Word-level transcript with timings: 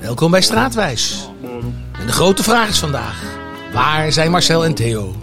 Welkom 0.00 0.30
bij 0.30 0.40
Straatwijs. 0.40 1.30
En 1.92 2.06
de 2.06 2.12
grote 2.12 2.42
vraag 2.42 2.68
is 2.68 2.78
vandaag: 2.78 3.22
waar 3.72 4.12
zijn 4.12 4.30
Marcel 4.30 4.64
en 4.64 4.74
Theo? 4.74 5.14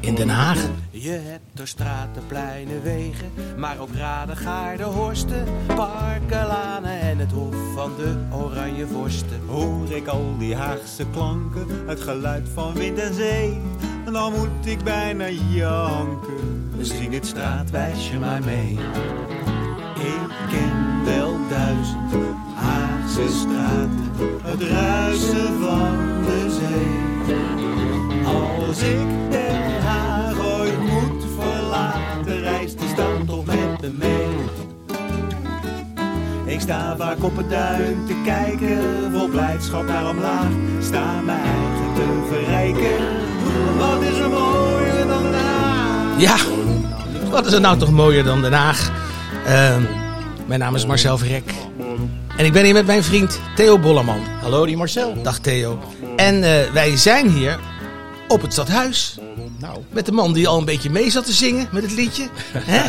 In 0.00 0.14
Den 0.14 0.28
Haag. 0.28 0.58
Je 0.90 1.10
hebt 1.10 1.44
door 1.52 1.66
straten, 1.66 2.22
pleinen, 2.26 2.82
wegen, 2.82 3.32
maar 3.56 3.78
ook 3.78 3.94
raden, 3.94 4.36
gaarden, 4.36 4.86
horsten, 4.86 5.44
parken, 5.66 6.46
lanen 6.46 7.00
en 7.00 7.18
het 7.18 7.32
hof 7.32 7.54
van 7.74 7.92
de 7.96 8.14
oranje 8.32 8.86
vorsten. 8.86 9.40
Hoor 9.46 9.90
ik 9.90 10.06
al 10.06 10.34
die 10.38 10.56
Haagse 10.56 11.04
klanken, 11.12 11.66
het 11.86 12.00
geluid 12.00 12.48
van 12.54 12.74
wind 12.74 12.98
en 12.98 13.14
zee, 13.14 13.60
dan 14.12 14.32
moet 14.32 14.66
ik 14.66 14.84
bijna 14.84 15.28
janken. 15.28 16.70
Zing 16.80 17.14
het 17.14 17.26
straatwijsje 17.26 18.18
maar 18.18 18.42
mee. 18.44 18.78
Ik 19.94 20.48
ken 20.48 21.04
wel 21.04 21.36
duizend 21.48 22.25
Haagse 23.16 23.38
straten, 23.38 24.12
het 24.42 24.62
ruisen 24.62 25.60
van 25.60 25.96
de 26.24 26.58
zee. 26.58 27.34
Als 28.24 28.78
ik 28.78 29.30
Den 29.30 29.82
Haag 29.82 30.38
ooit 30.38 30.80
moet 30.80 31.24
verlaten, 31.38 32.40
reist 32.40 32.78
die 32.78 32.88
stad 32.88 33.26
toch 33.26 33.44
met 33.44 33.80
me 33.80 33.90
mee. 33.98 34.26
Ik 36.54 36.60
sta 36.60 36.96
vaak 36.96 37.24
op 37.24 37.36
het 37.36 37.50
duin 37.50 38.06
te 38.06 38.14
kijken, 38.24 38.78
vol 39.12 39.28
blijdschap 39.28 39.86
naar 39.86 40.08
omlaag. 40.08 40.50
Sta 40.80 41.20
mijn 41.20 41.38
eigen 41.38 41.94
te 41.94 42.26
verrijken. 42.28 42.98
Wat 43.78 44.02
is 44.02 44.18
er 44.18 44.28
mooier 44.28 45.06
dan 45.06 45.22
Den 45.22 45.34
Haag? 45.34 46.20
Ja, 46.20 46.36
wat 47.30 47.46
is 47.46 47.52
er 47.52 47.60
nou 47.60 47.78
toch 47.78 47.90
mooier 47.90 48.24
dan 48.24 48.40
Den 48.42 48.52
Haag? 48.52 48.90
Ehm, 49.46 49.82
mijn 50.46 50.60
naam 50.60 50.74
is 50.74 50.86
Marcel 50.86 51.18
Verrek. 51.18 51.54
En 52.36 52.44
ik 52.44 52.52
ben 52.52 52.64
hier 52.64 52.74
met 52.74 52.86
mijn 52.86 53.04
vriend 53.04 53.40
Theo 53.56 53.78
Bollerman. 53.78 54.20
Hallo, 54.40 54.66
die 54.66 54.76
Marcel. 54.76 55.22
Dag 55.22 55.38
Theo. 55.38 55.78
En 56.16 56.42
eh, 56.42 56.70
wij 56.72 56.96
zijn 56.96 57.28
hier 57.30 57.58
op 58.28 58.42
het 58.42 58.52
stadhuis. 58.52 59.18
Nou, 59.58 59.78
Met 59.90 60.06
de 60.06 60.12
man 60.12 60.32
die 60.32 60.48
al 60.48 60.58
een 60.58 60.64
beetje 60.64 60.90
mee 60.90 61.10
zat 61.10 61.24
te 61.26 61.32
zingen 61.32 61.68
met 61.72 61.82
het 61.82 61.92
liedje. 61.92 62.28
Hè? 62.52 62.82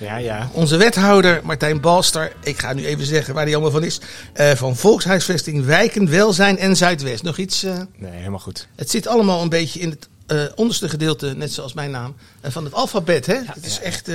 ja, 0.00 0.16
ja. 0.16 0.50
Onze 0.52 0.76
wethouder 0.76 1.40
Martijn 1.44 1.80
Balster. 1.80 2.32
Ik 2.42 2.58
ga 2.58 2.72
nu 2.72 2.86
even 2.86 3.06
zeggen 3.06 3.34
waar 3.34 3.44
hij 3.44 3.52
allemaal 3.52 3.70
van 3.70 3.84
is. 3.84 4.00
eh, 4.32 4.50
van 4.50 4.76
Volkshuisvesting, 4.76 5.64
Wijken, 5.64 6.10
Welzijn 6.10 6.58
en 6.58 6.76
Zuidwest. 6.76 7.22
Nog 7.22 7.36
iets? 7.36 7.62
eh? 7.62 7.76
Nee, 7.96 8.12
helemaal 8.12 8.38
goed. 8.38 8.68
het 8.76 8.90
zit 8.90 9.06
allemaal 9.06 9.42
een 9.42 9.48
beetje 9.48 9.80
in 9.80 9.88
het 9.90 10.08
onderste 10.54 10.88
gedeelte, 10.88 11.34
net 11.36 11.52
zoals 11.52 11.72
mijn 11.72 11.90
naam, 11.90 12.14
van 12.42 12.64
het 12.64 12.72
alfabet. 12.74 13.26
Hè? 13.26 13.34
het 13.44 13.66
is 13.66 13.76
ja. 13.76 13.82
echt 13.82 14.10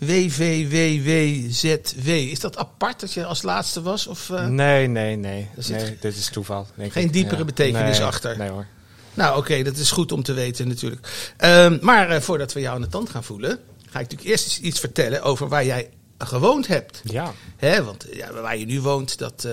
eh 0.00 0.06
W, 0.08 0.30
V, 0.30 0.68
W, 0.68 1.04
W, 1.04 1.50
Z, 1.52 1.76
W. 2.04 2.08
Is 2.08 2.40
dat 2.40 2.56
apart 2.56 3.00
dat 3.00 3.12
je 3.12 3.24
als 3.24 3.42
laatste 3.42 3.82
was? 3.82 4.06
Of, 4.06 4.30
eh? 4.30 4.46
Nee, 4.46 4.86
nee, 4.86 5.16
nee. 5.16 5.48
Zit 5.56 5.76
nee 5.76 5.96
dit 6.00 6.16
is 6.16 6.28
toeval. 6.28 6.66
Denk 6.74 6.92
geen 6.92 7.04
ik. 7.06 7.12
diepere 7.12 7.44
betekenis 7.44 7.98
Nee, 7.98 8.06
achter. 8.06 8.38
Nee 8.38 8.48
hoor. 8.48 8.66
Nou, 9.14 9.38
oké, 9.38 9.62
dat 9.62 9.76
is 9.76 9.90
goed 9.90 10.12
om 10.12 10.22
te 10.22 10.32
weten 10.32 10.68
natuurlijk. 10.68 11.32
Ehm, 11.36 11.78
maar 11.80 12.08
eh, 12.10 12.20
voordat 12.20 12.52
we 12.52 12.60
jou 12.60 12.74
aan 12.74 12.80
de 12.82 12.88
tand 12.88 13.10
gaan 13.10 13.24
voelen, 13.24 13.50
ga 13.90 13.98
ik 14.00 14.10
natuurlijk 14.10 14.28
eerst 14.30 14.58
iets 14.58 14.80
vertellen 14.80 15.22
over 15.22 15.48
waar 15.48 15.64
jij 15.64 15.90
gewoond 16.18 16.66
hebt. 16.66 17.00
Ja. 17.04 17.32
Hè, 17.56 17.84
want 17.84 18.06
ja, 18.12 18.32
waar 18.32 18.56
je 18.56 18.66
nu 18.66 18.80
woont, 18.80 19.18
dat, 19.18 19.44
eh, 19.44 19.52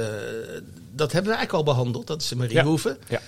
dat 0.92 1.12
hebben 1.12 1.32
we 1.32 1.38
eigenlijk 1.38 1.68
al 1.68 1.74
behandeld. 1.74 2.08
Dat 2.08 2.22
is 2.22 2.32
in 2.32 2.38
Mariehoeven. 2.38 2.98
Ja. 3.08 3.20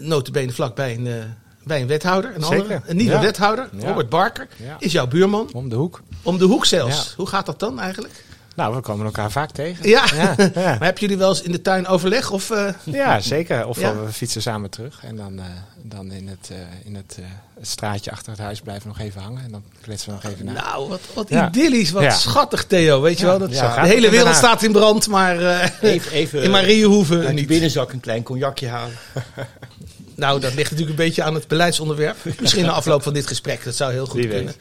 Notabene 0.00 0.52
vlakbij 0.52 0.94
een, 0.94 1.34
bij 1.64 1.80
een 1.80 1.86
wethouder. 1.86 2.34
Een, 2.34 2.42
Zeker. 2.42 2.60
andere, 2.62 2.80
een 2.86 2.96
nieuwe 2.96 3.12
Ja. 3.12 3.20
wethouder, 3.20 3.68
Ja. 3.78 3.88
Robert 3.88 4.08
Barker, 4.08 4.48
Ja. 4.56 4.76
is 4.78 4.92
jouw 4.92 5.06
buurman. 5.06 5.48
Om 5.52 5.68
de 5.68 5.76
hoek. 5.76 6.02
Om 6.24 6.38
de 6.38 6.44
hoek 6.44 6.66
zelfs. 6.66 6.96
Ja. 6.96 7.02
Hoe 7.16 7.26
gaat 7.26 7.46
dat 7.46 7.58
dan 7.60 7.80
eigenlijk? 7.80 8.24
Nou, 8.56 8.74
we 8.74 8.80
komen 8.80 9.04
elkaar 9.06 9.30
vaak 9.30 9.50
tegen. 9.50 9.88
Ja, 9.88 10.04
Ja, 10.14 10.34
ja. 10.38 10.50
maar 10.54 10.64
hebben 10.80 11.00
jullie 11.00 11.16
wel 11.18 11.28
eens 11.28 11.42
in 11.42 11.52
de 11.52 11.62
tuin 11.62 11.86
overleg? 11.86 12.30
Of, 12.30 12.50
eh, 12.50 12.68
Ja, 12.84 13.20
zeker. 13.20 13.66
Of 13.66 13.80
Ja. 13.80 13.94
we 14.04 14.12
fietsen 14.12 14.42
samen 14.42 14.70
terug 14.70 15.00
en 15.04 15.16
dan, 15.16 15.38
eh, 15.38 15.44
dan 15.82 16.12
in, 16.12 16.28
het, 16.28 16.48
eh, 16.50 16.56
in 16.84 16.94
het, 16.94 17.16
eh, 17.18 17.24
het 17.58 17.68
straatje 17.68 18.10
achter 18.10 18.30
het 18.32 18.40
huis 18.40 18.60
blijven 18.60 18.82
we 18.82 18.88
nog 18.96 19.06
even 19.06 19.20
hangen. 19.20 19.42
En 19.44 19.50
dan 19.50 19.62
kletsen 19.80 20.08
we 20.08 20.14
nog 20.22 20.32
even 20.32 20.44
na. 20.44 20.52
Nou, 20.52 20.88
wat, 20.88 21.00
wat 21.14 21.28
Ja. 21.28 21.48
idyllisch, 21.48 21.90
wat 21.90 22.02
Ja. 22.02 22.10
schattig 22.10 22.64
Theo. 22.64 23.00
Weet 23.00 23.18
je 23.18 23.24
Ja, 23.24 23.30
wel, 23.30 23.38
dat 23.38 23.50
de 23.50 23.80
hele 23.86 24.10
wereld 24.10 24.34
staat 24.34 24.62
in 24.62 24.72
brand, 24.72 25.08
maar 25.08 25.38
eh, 25.40 25.68
Even, 25.80 26.12
even 26.12 26.42
in 26.42 26.50
Mariehoeven 26.50 27.34
niet. 27.34 27.46
binnenzak 27.46 27.92
een 27.92 28.00
klein 28.00 28.22
cognacje 28.22 28.68
halen. 28.68 28.96
Nou, 30.14 30.40
dat 30.40 30.54
ligt 30.54 30.70
natuurlijk 30.70 30.98
een 30.98 31.04
beetje 31.04 31.22
aan 31.22 31.34
het 31.34 31.48
beleidsonderwerp. 31.48 32.16
Misschien 32.40 32.64
na 32.64 32.70
afloop 32.72 33.02
van 33.02 33.12
dit 33.12 33.26
gesprek, 33.26 33.64
dat 33.64 33.74
zou 33.74 33.92
heel 33.92 34.06
goed 34.06 34.20
Wie 34.20 34.28
weet. 34.28 34.56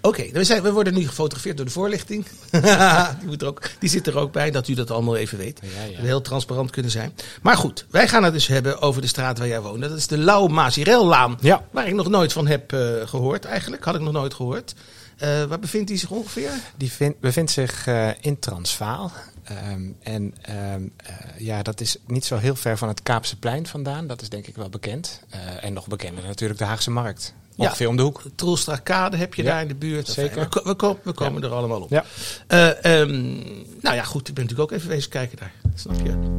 Oké, 0.00 0.30
we, 0.32 0.72
worden 0.72 0.94
nu 0.94 1.06
gefotografeerd 1.06 1.56
door 1.56 1.66
de 1.66 1.72
voorlichting. 1.72 2.26
die, 3.18 3.26
moet 3.26 3.42
er 3.42 3.48
ook, 3.48 3.62
die 3.78 3.90
zit 3.90 4.06
er 4.06 4.18
ook 4.18 4.32
bij, 4.32 4.50
dat 4.50 4.68
u 4.68 4.74
dat 4.74 4.90
allemaal 4.90 5.16
even 5.16 5.38
weet. 5.38 5.60
Ja, 5.62 5.84
ja. 5.84 6.00
We 6.00 6.06
heel 6.06 6.20
transparant 6.20 6.70
kunnen 6.70 6.90
zijn. 6.90 7.12
Maar 7.42 7.56
goed, 7.56 7.86
wij 7.90 8.08
gaan 8.08 8.24
het 8.24 8.32
dus 8.32 8.46
hebben 8.46 8.80
over 8.80 9.00
de 9.00 9.06
straat 9.08 9.38
waar 9.38 9.48
jij 9.48 9.60
woont. 9.60 9.80
Dat 9.80 9.96
is 9.96 10.06
de 10.06 10.18
Lau 10.18 10.48
Mazirellaan. 10.48 11.38
Ja. 11.40 11.64
Waar 11.70 11.86
ik 11.86 11.94
nog 11.94 12.08
nooit 12.08 12.32
van 12.32 12.46
heb 12.46 12.72
eh, 12.72 12.80
gehoord 13.04 13.44
eigenlijk. 13.44 13.84
Had 13.84 13.94
ik 13.94 14.00
nog 14.00 14.12
nooit 14.12 14.34
gehoord. 14.34 14.74
Eh, 15.20 15.44
waar 15.44 15.58
bevindt 15.58 15.88
hij 15.88 15.98
zich 15.98 16.10
ongeveer? 16.10 16.50
Die 16.76 16.92
vind- 16.92 17.20
bevindt 17.20 17.50
zich 17.50 17.86
eh, 17.86 18.08
in 18.20 18.38
Transvaal. 18.38 19.12
Ehm, 19.44 19.82
en 20.02 20.34
ehm, 20.42 20.82
eh, 20.96 21.14
ja, 21.38 21.62
dat 21.62 21.80
is 21.80 21.96
niet 22.06 22.24
zo 22.24 22.36
heel 22.36 22.56
ver 22.56 22.78
van 22.78 22.88
het 22.88 23.02
Kaapse 23.02 23.38
plein 23.38 23.66
vandaan. 23.66 24.06
Dat 24.06 24.22
is 24.22 24.28
denk 24.28 24.46
ik 24.46 24.56
wel 24.56 24.68
bekend. 24.68 25.20
En 25.60 25.72
nog 25.72 25.86
bekender 25.86 26.24
natuurlijk 26.24 26.58
de 26.58 26.64
Haagse 26.64 26.90
Markt. 26.90 27.34
Ongeveer 27.66 27.88
om 27.88 27.96
de 27.96 28.02
hoek. 28.02 28.22
Troelstrakade 28.34 29.16
heb 29.16 29.34
je 29.34 29.42
daar 29.42 29.62
in 29.62 29.68
de 29.68 29.74
buurt. 29.74 30.08
zeker. 30.08 30.40
We, 30.40 30.48
ko- 30.48 30.62
we, 30.64 30.74
ko- 30.74 30.98
we 31.02 31.12
komen 31.12 31.42
er 31.42 31.50
allemaal 31.50 31.80
op. 31.80 31.90
Ja. 31.90 32.04
Eh, 32.46 33.00
ehm, 33.00 33.32
nou 33.80 33.94
ja, 33.96 34.02
goed. 34.02 34.28
Ik 34.28 34.34
ben 34.34 34.44
natuurlijk 34.44 34.72
ook 34.72 34.78
even 34.78 34.88
wezen 34.90 35.10
kijken 35.10 35.38
daar. 35.38 35.52
Snap 35.74 35.96
je? 36.04 36.38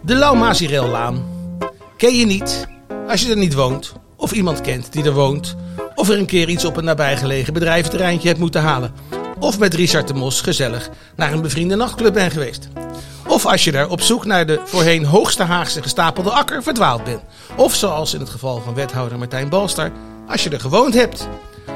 De 0.00 0.14
Laumazirellaan. 0.14 1.24
Ken 1.96 2.16
je 2.16 2.26
niet 2.26 2.66
als 3.08 3.22
je 3.22 3.30
er 3.30 3.36
niet 3.36 3.54
woont. 3.54 3.92
Of 4.16 4.32
iemand 4.32 4.60
kent 4.60 4.92
die 4.92 5.04
er 5.04 5.12
woont. 5.12 5.56
Of 5.94 6.08
er 6.08 6.18
een 6.18 6.26
keer 6.26 6.48
iets 6.48 6.64
op 6.64 6.76
een 6.76 6.84
nabijgelegen 6.84 7.52
bedrijventerreintje 7.52 8.28
hebt 8.28 8.40
moeten 8.40 8.62
halen. 8.62 8.92
Of 9.38 9.58
met 9.58 9.74
Richard 9.74 10.08
de 10.08 10.14
Mos 10.14 10.40
gezellig 10.40 10.90
naar 11.16 11.32
een 11.32 11.42
bevriende 11.42 11.74
nachtclub 11.76 12.12
bent 12.14 12.32
geweest. 12.32 12.68
Of 13.26 13.46
als 13.46 13.64
je 13.64 13.72
daar 13.72 13.88
op 13.88 14.00
zoek 14.00 14.24
naar 14.24 14.46
de 14.46 14.60
voorheen 14.64 15.04
hoogste 15.04 15.42
Haagse 15.42 15.82
gestapelde 15.82 16.30
akker 16.30 16.62
verdwaald 16.62 17.04
bent. 17.04 17.20
Of 17.56 17.74
zoals 17.74 18.14
in 18.14 18.20
het 18.20 18.30
geval 18.30 18.60
van 18.60 18.74
wethouder 18.74 19.18
Martijn 19.18 19.48
Balster, 19.48 19.92
als 20.32 20.42
je 20.42 20.50
er 20.50 20.60
gewoond 20.60 20.94
hebt. 20.94 21.28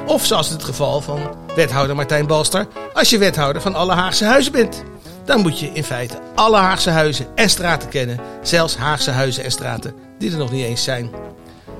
Of 0.06 0.24
zoals 0.24 0.48
het 0.48 0.64
geval 0.64 1.00
van 1.00 1.20
wethouder 1.54 1.96
Martijn 1.96 2.26
Balster, 2.26 2.66
als 2.94 3.10
je 3.10 3.18
wethouder 3.18 3.62
van 3.62 3.74
alle 3.74 3.92
Haagse 3.92 4.24
huizen 4.24 4.52
bent. 4.52 4.82
Dan 5.24 5.40
moet 5.40 5.60
je 5.60 5.70
in 5.72 5.84
feite 5.84 6.18
alle 6.34 6.56
Haagse 6.56 6.90
huizen 6.90 7.26
en 7.34 7.50
straten 7.50 7.88
kennen. 7.88 8.20
Zelfs 8.42 8.76
Haagse 8.76 9.10
huizen 9.10 9.44
en 9.44 9.50
straten 9.50 9.94
die 10.18 10.30
er 10.30 10.38
nog 10.38 10.50
niet 10.50 10.64
eens 10.64 10.84
zijn. 10.84 11.10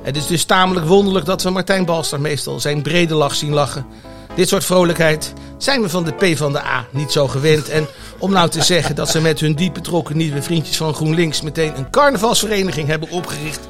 Het 0.02 0.16
is 0.16 0.26
dus 0.26 0.44
tamelijk 0.44 0.86
wonderlijk 0.86 1.26
dat 1.26 1.42
we 1.42 1.50
Martijn 1.50 1.84
Balster 1.84 2.20
meestal 2.20 2.60
zijn 2.60 2.82
brede 2.82 3.14
lach 3.14 3.34
zien 3.34 3.52
lachen. 3.52 3.86
Dit 4.34 4.48
soort 4.48 4.64
vrolijkheid 4.64 5.32
zijn 5.58 5.82
we 5.82 5.88
van 5.88 6.04
de 6.04 6.12
P 6.12 6.36
van 6.36 6.52
de 6.52 6.62
A 6.62 6.86
niet 6.90 7.12
zo 7.12 7.28
gewend. 7.28 7.68
En 7.68 7.86
om 8.18 8.32
nou 8.32 8.48
te 8.48 8.62
zeggen 8.62 8.94
dat 8.94 9.08
ze 9.08 9.20
met 9.20 9.40
hun 9.40 9.54
diep 9.54 9.74
betrokken 9.74 10.16
nieuwe 10.16 10.42
vriendjes 10.42 10.76
van 10.76 10.94
GroenLinks 10.94 11.42
meteen 11.42 11.76
een 11.76 11.90
carnavalsvereniging 11.90 12.88
hebben 12.88 13.10
opgericht. 13.10 13.60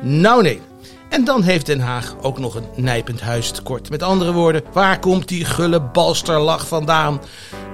Nou 0.00 0.42
nee. 0.42 0.60
En 1.14 1.24
dan 1.24 1.42
heeft 1.42 1.66
Den 1.66 1.80
Haag 1.80 2.14
ook 2.20 2.38
nog 2.38 2.54
een 2.54 2.66
nijpend 2.74 3.20
huistekort. 3.20 3.90
Met 3.90 4.02
andere 4.02 4.32
woorden, 4.32 4.62
waar 4.72 4.98
komt 4.98 5.28
die 5.28 5.44
gulle 5.44 5.80
balsterlach 5.80 6.66
vandaan? 6.68 7.20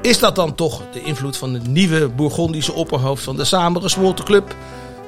Is 0.03 0.19
dat 0.19 0.35
dan 0.35 0.55
toch 0.55 0.83
de 0.93 1.03
invloed 1.03 1.37
van 1.37 1.55
het 1.55 1.67
nieuwe 1.67 2.09
Bourgondische 2.09 2.73
opperhoofd 2.73 3.23
van 3.25 3.37
de 3.37 3.45
samengesmolten 3.45 4.25
club? 4.25 4.55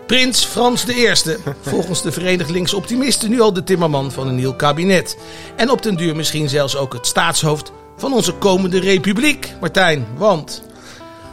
Prins 0.06 0.44
Frans 0.44 0.88
I, 0.88 1.12
volgens 1.60 2.03
de 2.03 2.12
Verenigd 2.12 2.50
Linkse 2.50 2.76
Optimisten 2.76 3.31
nu 3.31 3.41
al 3.41 3.53
de 3.53 3.65
timmerman 3.65 4.12
van 4.12 4.28
een 4.28 4.34
nieuw 4.34 4.54
kabinet. 4.54 5.19
En 5.56 5.70
op 5.70 5.82
den 5.82 5.97
duur 5.97 6.16
misschien 6.16 6.49
zelfs 6.49 6.76
ook 6.76 6.93
het 6.93 7.06
staatshoofd 7.06 7.72
van 7.97 8.12
onze 8.12 8.32
komende 8.32 8.81
republiek, 8.81 9.53
Martijn. 9.60 10.06
Want 10.16 10.62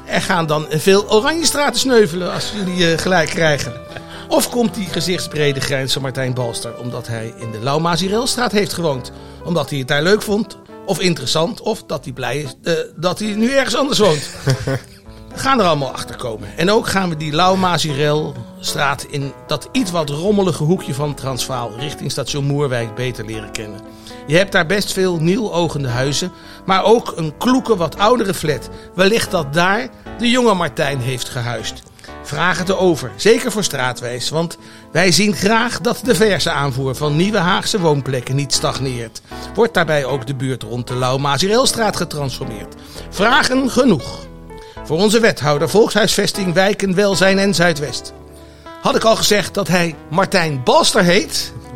er 0.06 0.22
gaan 0.22 0.46
dan 0.46 0.66
veel 0.70 1.12
Oranjestraten 1.12 1.80
sneuvelen 1.80 2.34
als 2.34 2.52
jullie 2.56 2.92
eh, 2.92 2.98
gelijk 2.98 3.30
krijgen. 3.30 3.74
Of 4.30 4.50
komt 4.50 4.76
die 4.76 4.88
gezichtsbrede 4.88 5.60
grijns 5.62 5.94
van 5.94 6.02
Martijn 6.02 6.34
Balster 6.34 6.78
omdat 6.78 7.08
hij 7.08 7.34
in 7.38 7.52
de 7.52 7.60
Laumazirelstraat 7.60 8.52
heeft 8.52 8.74
gewoond? 8.74 9.12
Omdat 9.44 9.70
hij 9.70 9.80
het 9.80 9.88
daar 9.88 10.04
leuk 10.04 10.22
vond? 10.22 10.58
Of 10.86 11.00
interessant? 11.00 11.62
Of 11.62 11.84
dat 11.84 12.04
hij 12.04 12.14
blij 12.14 12.38
is 12.38 12.56
eh, 12.64 12.74
dat 12.96 13.20
hij 13.20 13.34
nu 13.34 13.52
ergens 13.52 13.76
anders 13.76 14.00
woont? 14.00 14.30
We 15.34 15.40
gaan 15.46 15.60
er 15.60 15.66
allemaal 15.66 15.92
achter 15.92 16.16
komen. 16.16 16.48
En 16.58 16.72
ook 16.72 16.88
gaan 16.88 17.10
we 17.10 17.18
die 17.18 17.32
Laumazirelstraat 17.32 19.04
in 19.10 19.34
dat 19.48 19.70
iets 19.72 19.92
wat 19.92 20.10
rommelige 20.10 20.64
hoekje 20.64 20.94
van 20.94 21.14
Transvaal 21.14 21.72
richting 21.80 22.12
station 22.12 22.46
Moerwijk 22.46 22.96
beter 22.96 23.26
leren 23.26 23.52
kennen. 23.52 23.80
Je 24.28 24.38
hebt 24.38 24.52
daar 24.52 24.66
best 24.66 24.94
veel 24.94 25.18
nieuwogende 25.18 25.88
huizen, 25.88 26.32
maar 26.66 26.84
ook 26.84 27.14
een 27.16 27.38
kloeke 27.38 27.76
wat 27.76 27.98
oudere 27.98 28.34
flat. 28.34 28.70
Wellicht 28.96 29.32
dat 29.32 29.54
daar 29.54 29.90
de 30.18 30.30
jonge 30.30 30.54
Martijn 30.54 31.00
heeft 31.00 31.30
gehuisd. 31.30 31.82
Vraag 32.30 32.58
het 32.58 32.70
erover, 32.70 33.12
zeker 33.16 33.52
voor 33.52 33.64
straatwijs, 33.64 34.30
want 34.30 34.58
wij 34.92 35.12
zien 35.12 35.36
graag 35.36 35.82
dat 35.82 36.02
de 36.04 36.16
verse 36.16 36.52
aanvoer 36.52 36.96
van 36.96 37.16
nieuwe 37.16 37.38
Haagse 37.38 37.80
woonplekken 37.80 38.36
niet 38.36 38.54
stagneert. 38.54 39.22
Wordt 39.54 39.74
daarbij 39.74 40.06
ook 40.06 40.28
de 40.28 40.36
buurt 40.36 40.64
rond 40.64 40.88
de 40.88 40.96
Laumazirelstraat 40.96 41.96
getransformeerd. 41.96 42.76
Vragen 43.10 43.70
genoeg. 43.70 44.28
Voor 44.84 44.98
onze 44.98 45.20
wethouder 45.20 45.70
Volkshuisvesting, 45.70 46.54
Wijken, 46.54 46.96
Welzijn 46.96 47.40
en 47.40 47.54
Zuidwest. 47.54 48.14
Had 48.82 48.96
ik 48.96 49.04
al 49.04 49.16
gezegd 49.16 49.54
dat 49.54 49.68
hij 49.68 49.96
Martijn 50.10 50.64
Balster 50.64 51.04
heet? 51.04 51.54
Nou, 51.64 51.72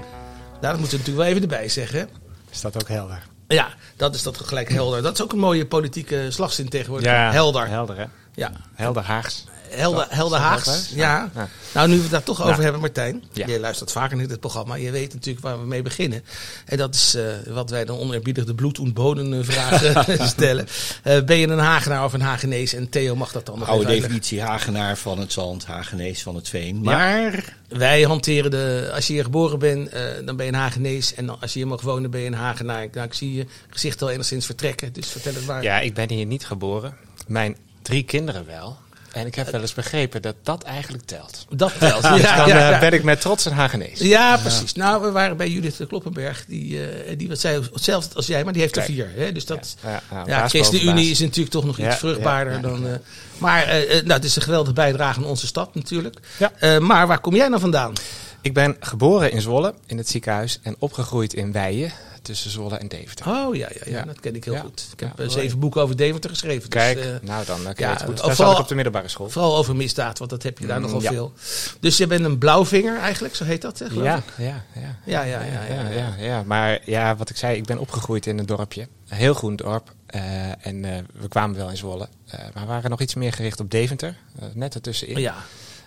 dat 0.61 0.79
moeten 0.79 0.91
we 0.91 0.97
natuurlijk 0.97 1.17
wel 1.17 1.25
even 1.25 1.41
erbij 1.41 1.69
zeggen. 1.69 2.09
Is 2.49 2.61
dat 2.61 2.81
ook 2.81 2.87
helder? 2.87 3.23
Ja, 3.47 3.67
dat 3.95 4.15
is 4.15 4.23
dat 4.23 4.37
gelijk 4.37 4.69
helder. 4.69 5.01
Dat 5.01 5.13
is 5.13 5.21
ook 5.21 5.31
een 5.31 5.39
mooie 5.39 5.65
politieke 5.65 6.25
slagzin 6.29 6.69
tegenwoordig. 6.69 7.11
helder. 7.11 7.67
Helder, 7.67 7.97
hè? 7.97 8.05
Ja, 8.35 8.51
Helder 8.73 9.03
Haags. 9.03 9.45
Helder, 9.75 10.05
helder 10.09 10.39
Haags. 10.39 10.89
Ja. 10.95 11.31
Ja. 11.35 11.49
Nou, 11.73 11.87
nu 11.87 11.95
we 11.95 12.01
het 12.01 12.11
daar 12.11 12.23
toch 12.23 12.41
over 12.47 12.63
hebben, 12.63 12.81
Martijn. 12.81 13.23
Ja. 13.33 13.47
Je 13.47 13.59
luistert 13.59 13.91
vaker 13.91 14.17
naar 14.17 14.27
dit 14.27 14.39
programma. 14.39 14.75
Je 14.75 14.91
weet 14.91 15.13
natuurlijk 15.13 15.45
waar 15.45 15.59
we 15.59 15.65
mee 15.65 15.81
beginnen. 15.81 16.23
En 16.65 16.77
dat 16.77 16.95
is 16.95 17.15
eh, 17.15 17.23
wat 17.47 17.69
wij 17.69 17.85
dan 17.85 17.97
oneerbiedig 17.97 18.45
de 18.45 18.55
bloed- 18.55 18.77
en 18.77 18.93
bodemvragen 18.93 20.27
stellen. 20.35 20.67
Eh, 21.03 21.23
ben 21.23 21.37
je 21.37 21.47
een 21.47 21.59
Hagenaar 21.59 22.03
of 22.03 22.13
een 22.13 22.21
Hagenees? 22.21 22.73
En 22.73 22.89
Theo 22.89 23.15
mag 23.15 23.31
dat 23.31 23.45
dan 23.45 23.59
nog 23.59 23.67
Oude 23.67 23.85
definitie 23.85 24.41
Hagenaar 24.41 24.97
van 24.97 25.19
het 25.19 25.31
zand, 25.31 25.65
Hagenees 25.65 26.23
van 26.23 26.35
het 26.35 26.49
veen. 26.49 26.81
Maar 26.81 27.55
Wij 27.67 28.01
hanteren 28.01 28.51
de, 28.51 28.91
als 28.95 29.07
je 29.07 29.13
hier 29.13 29.23
geboren 29.23 29.59
bent, 29.59 29.89
eh, 29.89 30.01
dan 30.25 30.35
ben 30.35 30.45
je 30.45 30.51
een 30.51 30.57
Hagenees. 30.57 31.13
En 31.13 31.25
dan, 31.25 31.37
als 31.41 31.53
je 31.53 31.59
hier 31.59 31.67
mag 31.67 31.81
wonen, 31.81 32.11
ben 32.11 32.21
je 32.21 32.27
een 32.27 32.33
Hagenaar. 32.33 32.87
Nou, 32.91 33.07
ik 33.07 33.13
zie 33.13 33.33
je 33.33 33.45
gezicht 33.69 34.01
al 34.01 34.09
enigszins 34.09 34.45
vertrekken. 34.45 34.93
Dus 34.93 35.07
vertel 35.07 35.33
het 35.33 35.45
maar. 35.45 35.63
Ja, 35.63 35.79
ik 35.79 35.93
ben 35.93 36.09
hier 36.09 36.25
niet 36.25 36.45
geboren. 36.45 36.95
Mijn 37.27 37.57
drie 37.81 38.03
kinderen 38.03 38.45
wel. 38.45 38.77
En 39.13 39.25
ik 39.25 39.35
heb 39.35 39.49
wel 39.49 39.61
eens 39.61 39.73
begrepen 39.73 40.21
dat 40.21 40.35
dat 40.43 40.63
eigenlijk 40.63 41.05
telt. 41.05 41.45
Dat 41.49 41.73
telt. 41.79 42.01
Dus 42.01 42.21
Ja, 42.21 42.35
dan 42.37 42.47
ja, 42.47 42.65
eh, 42.65 42.69
ja. 42.69 42.79
ben 42.79 42.93
ik 42.93 43.03
met 43.03 43.21
trots 43.21 43.45
een 43.45 43.51
Hagenees. 43.53 43.99
Ja, 43.99 44.37
precies. 44.37 44.73
Nou, 44.73 45.01
we 45.01 45.11
waren 45.11 45.37
bij 45.37 45.49
Judith 45.49 45.79
Kloppenberg. 45.87 46.45
Die, 46.47 46.87
eh, 46.87 47.17
die 47.17 47.27
wat 47.27 47.39
zei 47.39 47.61
hetzelfde 47.73 48.15
als 48.15 48.27
jij, 48.27 48.43
maar 48.43 48.53
die 48.53 48.61
heeft 48.61 48.77
er 48.77 48.83
vier. 48.83 49.09
Hè? 49.15 49.31
Dus 49.31 49.45
dat, 49.45 49.75
Ja, 49.83 50.01
ja, 50.11 50.23
ja, 50.25 50.47
ChristenUnie 50.47 51.11
is 51.11 51.19
natuurlijk 51.19 51.49
toch 51.49 51.65
nog 51.65 51.77
iets 51.77 51.95
vruchtbaarder 51.95 52.53
ja, 52.53 52.59
ja. 52.59 52.67
dan. 52.67 52.87
eh, 52.87 52.93
maar 53.37 53.65
nou, 53.89 54.11
het 54.13 54.23
is 54.23 54.35
een 54.35 54.41
geweldige 54.41 54.73
bijdrage 54.73 55.19
aan 55.19 55.25
onze 55.25 55.47
stad 55.47 55.75
natuurlijk. 55.75 56.15
Ja. 56.37 56.51
Eh, 56.59 56.77
maar 56.77 57.07
waar 57.07 57.19
kom 57.19 57.35
jij 57.35 57.47
nou 57.47 57.61
vandaan? 57.61 57.93
Ik 58.41 58.53
ben 58.53 58.75
geboren 58.79 59.31
in 59.31 59.41
Zwolle, 59.41 59.73
in 59.85 59.97
het 59.97 60.09
ziekenhuis. 60.09 60.59
En 60.63 60.75
opgegroeid 60.79 61.33
in 61.33 61.51
Weijen, 61.51 61.91
tussen 62.23 62.51
Zwolle 62.51 62.77
en 62.77 62.87
Deventer. 62.87 63.27
Oh 63.27 63.55
ja, 63.55 63.67
ja, 63.73 63.81
ja, 63.85 63.97
Ja. 63.97 64.03
dat 64.05 64.19
ken 64.19 64.35
ik 64.35 64.43
heel 64.43 64.53
Ja. 64.53 64.59
goed. 64.59 64.87
Ik 64.93 64.99
heb 64.99 65.19
eh, 65.19 65.29
zeven 65.29 65.59
boeken 65.59 65.81
over 65.81 65.97
Deventer 65.97 66.29
geschreven. 66.29 66.69
Kijk, 66.69 66.95
Dus, 66.97 67.05
eh, 67.05 67.11
nou 67.21 67.45
dan 67.45 67.59
uh, 67.61 67.65
ja, 67.75 67.95
goed. 67.95 68.07
Daar 68.07 68.17
zat 68.17 68.35
vooral- 68.35 68.53
ik 68.53 68.59
op 68.59 68.67
de 68.67 68.75
middelbare 68.75 69.07
school. 69.07 69.29
vooral 69.29 69.57
over 69.57 69.75
misdaad, 69.75 70.17
want 70.17 70.29
dat 70.29 70.43
heb 70.43 70.59
je 70.59 70.67
daar 70.67 70.77
Mm, 70.79 70.83
nogal 70.85 71.01
veel. 71.01 71.33
Dus 71.79 71.97
je 71.97 72.07
bent 72.07 72.25
een 72.25 72.37
blauwvinger 72.37 72.97
eigenlijk, 72.99 73.35
zo 73.35 73.43
heet 73.43 73.61
dat, 73.61 73.77
geloof 73.87 74.03
Ja, 74.05 74.23
ja, 74.37 74.63
ja. 74.75 74.97
Ja, 75.05 75.23
ja, 75.23 75.41
ja, 75.41 75.89
ja, 75.89 76.15
ja. 76.19 76.43
Maar 76.45 76.79
ja, 76.85 77.15
wat 77.15 77.29
ik 77.29 77.35
zei, 77.37 77.57
ik 77.57 77.65
ben 77.65 77.77
opgegroeid 77.77 78.25
in 78.25 78.37
een 78.39 78.45
dorpje. 78.45 78.81
Een 79.09 79.17
heel 79.17 79.33
groen 79.33 79.55
dorp. 79.55 79.93
Eh, 80.05 80.65
en 80.65 80.85
eh, 80.85 80.97
we 81.13 81.27
kwamen 81.27 81.55
wel 81.55 81.69
in 81.69 81.77
Zwolle. 81.77 82.07
Eh, 82.27 82.39
maar 82.53 82.63
we 82.63 82.69
waren 82.69 82.89
nog 82.89 83.01
iets 83.01 83.13
meer 83.13 83.33
gericht 83.33 83.59
op 83.59 83.71
Deventer. 83.71 84.15
eh, 84.39 84.45
net 84.53 84.75
ertussenin. 84.75 85.19
Ja. 85.19 85.35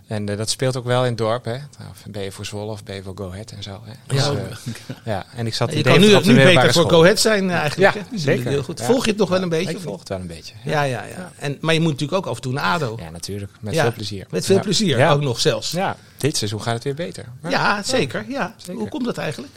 En 0.06 0.28
eh, 0.28 0.36
dat 0.36 0.50
speelt 0.50 0.76
ook 0.76 0.84
wel 0.84 1.02
in 1.02 1.08
het 1.08 1.18
dorp. 1.18 1.44
Hè. 1.44 1.54
Of 1.90 2.02
ben 2.08 2.22
je 2.22 2.32
voor 2.32 2.44
Zwolle 2.46 2.70
of 2.72 2.84
ben 2.84 2.94
je 2.94 3.02
voor 3.02 3.12
Go 3.16 3.30
Ahead 3.30 3.50
en 3.50 3.62
zo. 3.62 3.82
Hè. 3.84 3.92
Dus, 4.06 4.24
Ja. 4.24 4.30
eh, 4.32 4.36
ja. 5.04 5.24
En 5.36 5.46
ik 5.46 5.54
zat 5.54 5.72
Je 5.72 5.82
kan 5.82 6.00
nu, 6.00 6.14
op 6.14 6.24
nu 6.24 6.34
beter 6.34 6.72
voor. 6.72 6.90
Go 6.90 7.02
Ahead 7.02 7.20
zijn 7.20 7.50
eh, 7.50 7.56
eigenlijk. 7.56 7.94
Ja, 7.94 8.00
hè? 8.10 8.18
Zeker. 8.18 8.48
Heel 8.50 8.62
goed. 8.62 8.82
Volg 8.82 9.04
je 9.04 9.10
het 9.10 9.18
nog 9.20 9.28
wel 9.28 9.42
een 9.42 9.48
beetje? 9.48 9.70
Ik 9.70 9.80
volg 9.80 9.98
het 9.98 10.08
wel 10.08 10.18
een 10.20 10.26
beetje. 10.26 10.54
Ja, 10.64 10.82
ja, 10.82 11.02
ja. 11.04 11.32
En, 11.38 11.58
maar 11.60 11.74
je 11.74 11.80
moet 11.80 11.92
natuurlijk 11.92 12.18
ook 12.18 12.26
af 12.26 12.36
en 12.36 12.42
toe 12.42 12.52
naar 12.52 12.64
ADO. 12.64 12.96
Ja, 13.00 13.10
natuurlijk. 13.10 13.52
Met 13.60 13.76
veel 13.76 13.92
plezier. 13.92 14.26
Met 14.30 14.46
veel 14.46 14.60
plezier, 14.60 14.98
Ja. 14.98 15.10
ook 15.12 15.20
nog 15.22 15.40
zelfs. 15.40 15.70
Ja, 15.70 15.96
dit 16.16 16.36
seizoen 16.36 16.62
gaat 16.62 16.74
het 16.74 16.84
weer 16.84 16.94
beter. 16.94 17.24
Ja. 17.48 17.82
zeker. 17.82 18.24
Ja. 18.28 18.54
Zeker. 18.56 18.74
Hoe 18.80 18.88
komt 18.88 19.04
dat 19.04 19.18
eigenlijk? 19.18 19.52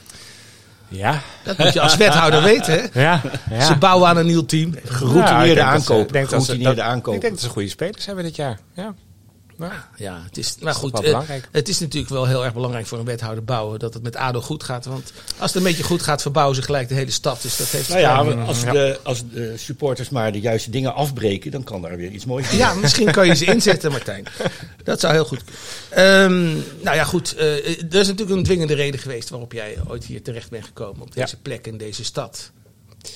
Ja. 0.87 1.21
Dat 1.43 1.57
moet 1.57 1.73
je 1.73 1.81
als 1.81 1.97
wethouder 1.97 2.43
weten. 2.53 2.73
Hè? 2.91 3.01
Ja. 3.01 3.21
ja. 3.49 3.61
Ze 3.65 3.75
bouwen 3.77 4.07
aan 4.09 4.17
een 4.17 4.25
nieuw 4.25 4.45
team. 4.45 4.73
Geroutineerde 4.85 5.55
dat- 5.55 5.63
aankoop. 5.63 7.15
Ik 7.15 7.21
denk 7.21 7.33
dat 7.33 7.43
ze 7.43 7.49
goede 7.49 7.69
spelers 7.69 8.05
hebben 8.05 8.23
dit 8.23 8.35
jaar. 8.35 8.59
Ja. 8.73 8.93
Ja. 9.59 9.89
Ja, 9.97 10.21
het 10.25 10.37
is, 10.37 10.55
maar 10.59 10.73
toch 10.73 10.81
goed, 10.81 11.03
eh, 11.03 11.19
het 11.51 11.69
is 11.69 11.79
natuurlijk 11.79 12.11
wel 12.13 12.25
heel 12.27 12.43
erg 12.45 12.53
belangrijk 12.53 12.85
voor 12.87 12.99
een 12.99 13.05
wethouder 13.05 13.43
bouwen 13.43 13.79
dat 13.79 13.93
het 13.93 14.03
met 14.03 14.15
ADO 14.15 14.41
goed 14.41 14.63
gaat. 14.63 14.85
Want 14.85 15.11
als 15.37 15.53
het 15.53 15.55
een 15.63 15.67
beetje 15.67 15.83
goed 15.83 16.01
gaat, 16.01 16.21
verbouwen 16.21 16.55
ze 16.55 16.61
gelijk 16.61 16.87
de 16.87 16.93
hele 16.95 17.11
stad. 17.11 17.41
Dus 17.41 17.57
dat 17.57 17.67
heeft 17.67 17.89
Nou 17.89 17.99
ja, 18.01 18.23
maar 18.23 18.37
als, 18.45 18.61
Ja. 18.61 18.71
de, 18.71 18.99
als 19.03 19.23
de 19.31 19.53
supporters 19.57 20.09
maar 20.09 20.31
de 20.31 20.39
juiste 20.39 20.69
dingen 20.69 20.93
afbreken, 20.93 21.51
dan 21.51 21.63
kan 21.63 21.81
daar 21.81 21.97
weer 21.97 22.11
iets 22.11 22.25
moois 22.25 22.51
Ja, 22.51 22.73
misschien 22.73 23.11
kan 23.11 23.27
je 23.27 23.35
ze 23.35 23.45
inzetten, 23.45 23.91
Martijn. 23.91 24.25
Dat 24.83 24.99
zou 24.99 25.13
heel 25.13 25.25
goed 25.25 25.41
kunnen. 25.43 26.23
Ehm, 26.23 26.53
nou 26.83 26.95
ja, 26.95 27.03
goed. 27.03 27.35
eh, 27.35 27.53
er 27.67 27.95
is 27.99 28.07
natuurlijk 28.07 28.37
een 28.37 28.43
dwingende 28.43 28.73
reden 28.73 28.99
geweest 28.99 29.29
waarop 29.29 29.51
jij 29.53 29.77
ooit 29.87 30.05
hier 30.05 30.21
terecht 30.23 30.49
bent 30.49 30.65
gekomen. 30.65 31.01
Op 31.01 31.13
deze 31.15 31.37
plek 31.37 31.67
in 31.67 31.77
deze 31.77 32.03
stad. 32.03 32.51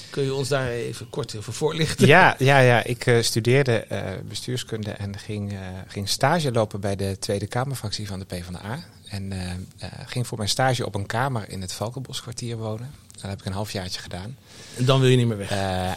Kun 0.10 0.24
je 0.24 0.34
ons 0.34 0.48
daar 0.48 0.68
even 0.68 1.10
kort 1.10 1.36
over 1.36 1.54
voorlichten? 1.54 2.08
Ja, 2.08 2.36
ja, 2.38 2.60
ja, 2.60 2.84
ik 2.84 3.06
eh, 3.06 3.22
studeerde 3.22 3.78
eh, 3.78 4.02
bestuurskunde 4.28 4.92
en 4.92 5.18
ging, 5.18 5.52
eh, 5.52 5.58
ging 5.88 6.10
stage 6.10 6.52
lopen 6.52 6.80
bij 6.80 6.96
de 6.96 7.18
Tweede 7.20 7.48
Kamerfractie 7.48 8.08
van 8.08 8.20
de 8.20 8.26
PvdA. 8.26 8.80
En 9.10 9.34
ging 10.06 10.28
voor 10.28 10.38
mijn 10.38 10.50
stage 10.50 10.86
op 10.86 10.96
een 10.96 11.06
kamer 11.06 11.50
in 11.50 11.62
het 11.62 11.74
Valkenboskwartier 11.74 12.58
wonen. 12.58 12.92
Dat 13.12 13.30
heb 13.30 13.40
ik 13.40 13.46
een 13.46 13.54
halfjaartje 13.54 14.02
gedaan. 14.02 14.38
En 14.78 14.86
dan 14.86 15.00
wil 15.00 15.10
je 15.10 15.18
niet 15.18 15.28
meer 15.28 15.38
weg. 15.38 15.52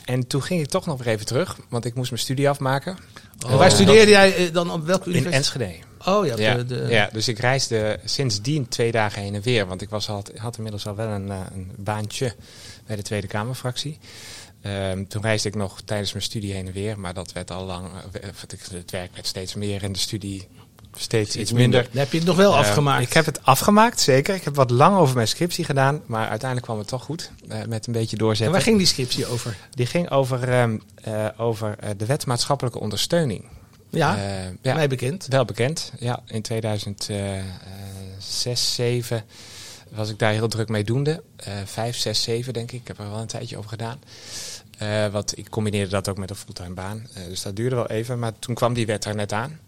En 0.04 0.26
toen 0.26 0.42
ging 0.42 0.60
ik 0.60 0.68
toch 0.68 0.86
nog 0.86 0.98
weer 0.98 1.14
even 1.14 1.26
terug, 1.26 1.58
want 1.68 1.84
ik 1.84 1.94
moest 1.94 2.10
mijn 2.10 2.22
studie 2.22 2.48
afmaken. 2.48 2.96
En 3.48 3.58
waar 3.58 3.70
studeerde 3.70 4.10
jij 4.10 4.50
dan 4.52 4.70
op 4.70 4.86
welke 4.86 5.10
In 5.10 5.16
universiteit? 5.16 5.34
Enschede. 5.34 5.84
Oh 6.04 6.26
ja, 6.26 6.36
Ja, 6.36 6.54
de, 6.54 6.64
de, 6.64 6.86
ja, 6.88 7.08
dus 7.12 7.28
ik 7.28 7.38
reisde 7.38 8.00
sindsdien 8.04 8.68
twee 8.68 8.92
dagen 8.92 9.22
heen 9.22 9.34
en 9.34 9.42
weer. 9.42 9.66
Want 9.66 9.82
ik 9.82 9.88
was 9.88 10.08
al, 10.08 10.24
had 10.36 10.56
inmiddels 10.56 10.86
al 10.86 10.94
wel 10.94 11.08
een, 11.08 11.30
een 11.30 11.70
baantje 11.76 12.34
bij 12.86 12.96
de 12.96 13.02
Tweede 13.02 13.26
Kamerfractie. 13.26 13.98
Ehm, 14.62 15.04
toen 15.04 15.22
reisde 15.22 15.48
ik 15.48 15.54
nog 15.54 15.80
tijdens 15.84 16.12
mijn 16.12 16.24
studie 16.24 16.52
heen 16.52 16.66
en 16.66 16.72
weer. 16.72 16.98
Maar 16.98 17.14
dat 17.14 17.32
werd 17.32 17.50
al 17.50 17.64
lang. 17.64 17.88
eh, 18.20 18.28
Het 18.70 18.90
werk 18.90 19.14
werd 19.14 19.26
steeds 19.26 19.54
meer 19.54 19.82
en 19.82 19.92
de 19.92 19.98
studie 19.98 20.48
steeds 20.96 21.36
iets 21.36 21.52
minder. 21.52 21.88
Heb 21.92 22.12
je 22.12 22.18
het 22.18 22.26
nog 22.26 22.36
wel 22.36 22.52
Eh, 22.52 22.58
afgemaakt. 22.58 23.02
Ik 23.06 23.12
heb 23.12 23.26
het 23.26 23.44
afgemaakt, 23.44 24.00
zeker. 24.00 24.34
Ik 24.34 24.44
heb 24.44 24.54
wat 24.54 24.70
lang 24.70 24.96
over 24.96 25.14
mijn 25.14 25.28
scriptie 25.28 25.64
gedaan. 25.64 26.02
Maar 26.06 26.28
uiteindelijk 26.28 26.62
kwam 26.66 26.78
het 26.78 26.88
toch 26.88 27.02
goed. 27.02 27.30
eh, 27.48 27.64
met 27.64 27.86
een 27.86 27.92
beetje 27.92 28.16
en 28.16 28.22
doorzetten. 28.22 28.52
waar 28.54 28.62
ging 28.62 28.78
die 28.78 28.86
scriptie 28.86 29.26
over? 29.26 29.56
Die 29.70 29.86
ging 29.86 30.10
over, 30.10 30.48
ehm, 30.52 30.78
eh, 31.02 31.26
over 31.36 31.76
de 31.96 32.06
wet 32.06 32.26
maatschappelijke 32.26 32.78
ondersteuning. 32.80 33.44
Ja, 33.90 34.16
ja. 34.62 34.74
mij 34.74 34.88
bekend. 34.88 35.26
Wel 35.28 35.44
bekend, 35.44 35.92
ja. 35.98 36.22
In 36.26 36.42
2006, 36.42 38.74
7 38.74 39.24
was 39.88 40.10
ik 40.10 40.18
daar 40.18 40.32
heel 40.32 40.48
druk 40.48 40.68
mee 40.68 40.84
doende. 40.84 41.22
Eh 41.36 41.52
5, 41.64 41.96
6, 41.96 42.22
7 42.22 42.52
denk 42.52 42.72
ik. 42.72 42.80
Ik 42.80 42.86
heb 42.86 42.98
er 42.98 43.10
wel 43.10 43.18
een 43.20 43.26
tijdje 43.26 43.56
over 43.56 43.70
gedaan. 43.70 43.98
Eh 44.78 45.06
wat, 45.06 45.32
ik 45.36 45.50
combineerde 45.50 45.90
dat 45.90 46.08
ook 46.08 46.18
met 46.18 46.30
een 46.30 46.36
fulltime 46.36 46.74
baan. 46.74 47.06
Eh, 47.14 47.24
dus 47.28 47.42
dat 47.42 47.56
duurde 47.56 47.76
wel 47.76 47.88
even. 47.88 48.18
Maar 48.18 48.32
toen 48.38 48.54
kwam 48.54 48.74
die 48.74 48.86
wet 48.86 49.04
er 49.04 49.14
net 49.14 49.32
aan. 49.32 49.60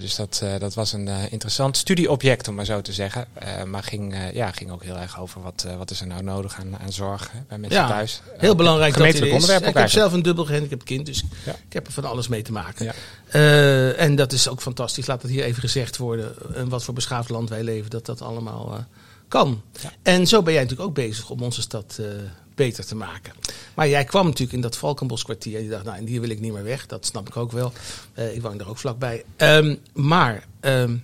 Dus 0.00 0.14
dat, 0.16 0.42
dat 0.58 0.74
was 0.74 0.92
een 0.92 1.08
interessant 1.08 1.76
studieobject, 1.76 2.48
om 2.48 2.54
maar 2.54 2.64
zo 2.64 2.80
te 2.80 2.92
zeggen. 2.92 3.26
Maar 3.66 3.82
ging, 3.82 4.14
ja, 4.32 4.50
ging 4.50 4.70
ook 4.70 4.82
heel 4.82 4.96
erg 4.96 5.20
over 5.20 5.42
wat, 5.42 5.66
wat 5.78 5.90
is 5.90 6.00
er 6.00 6.06
nou 6.06 6.22
nodig 6.22 6.58
aan, 6.60 6.78
aan 6.78 6.92
zorg 6.92 7.30
hè, 7.32 7.38
bij 7.48 7.58
mensen 7.58 7.80
Ja, 7.80 7.88
thuis. 7.88 8.20
Heel 8.36 8.54
belangrijk 8.54 8.94
dat 8.96 9.02
dit 9.12 9.22
is. 9.22 9.48
Ik 9.48 9.74
heb 9.74 9.88
zelf 9.88 10.12
een 10.12 10.22
dubbel 10.22 10.44
gehandicapt 10.44 10.82
kind, 10.82 11.06
dus 11.06 11.24
Ja. 11.44 11.52
ik 11.52 11.72
heb 11.72 11.86
er 11.86 11.92
van 11.92 12.04
alles 12.04 12.28
mee 12.28 12.42
te 12.42 12.52
maken. 12.52 12.84
Ja. 12.84 13.92
En 13.92 14.16
dat 14.16 14.32
is 14.32 14.48
ook 14.48 14.60
fantastisch. 14.60 15.06
Laat 15.06 15.22
het 15.22 15.30
hier 15.30 15.44
even 15.44 15.60
gezegd 15.60 15.96
worden. 15.96 16.54
En 16.54 16.68
wat 16.68 16.84
voor 16.84 16.94
beschaafd 16.94 17.28
land 17.28 17.48
wij 17.48 17.62
leven, 17.62 17.90
dat 17.90 18.06
dat 18.06 18.22
allemaal 18.22 18.86
kan. 19.28 19.62
Ja. 19.80 19.92
En 20.02 20.26
zo 20.26 20.42
ben 20.42 20.52
jij 20.52 20.62
natuurlijk 20.62 20.88
ook 20.88 20.94
bezig 20.94 21.30
om 21.30 21.42
onze 21.42 21.60
stad 21.60 21.96
eh, 22.00 22.06
beter 22.54 22.86
te 22.86 22.94
maken. 22.94 23.32
Maar 23.74 23.88
jij 23.88 24.04
kwam 24.04 24.24
natuurlijk 24.24 24.52
in 24.52 24.60
dat 24.60 24.76
Valkenboskwartier. 24.76 25.56
En 25.56 25.62
je 25.62 25.68
dacht, 25.68 25.84
nou, 25.84 25.96
en 25.96 26.06
hier 26.06 26.20
wil 26.20 26.30
ik 26.30 26.40
niet 26.40 26.52
meer 26.52 26.64
weg. 26.64 26.86
Dat 26.86 27.06
snap 27.06 27.28
ik 27.28 27.36
ook 27.36 27.52
wel. 27.52 27.72
Eh, 28.14 28.34
ik 28.34 28.42
woon 28.42 28.56
daar 28.56 28.68
ook 28.68 28.78
vlakbij. 28.78 29.24
Ehm, 29.36 29.76
maar 29.92 30.46
ehm, 30.60 30.96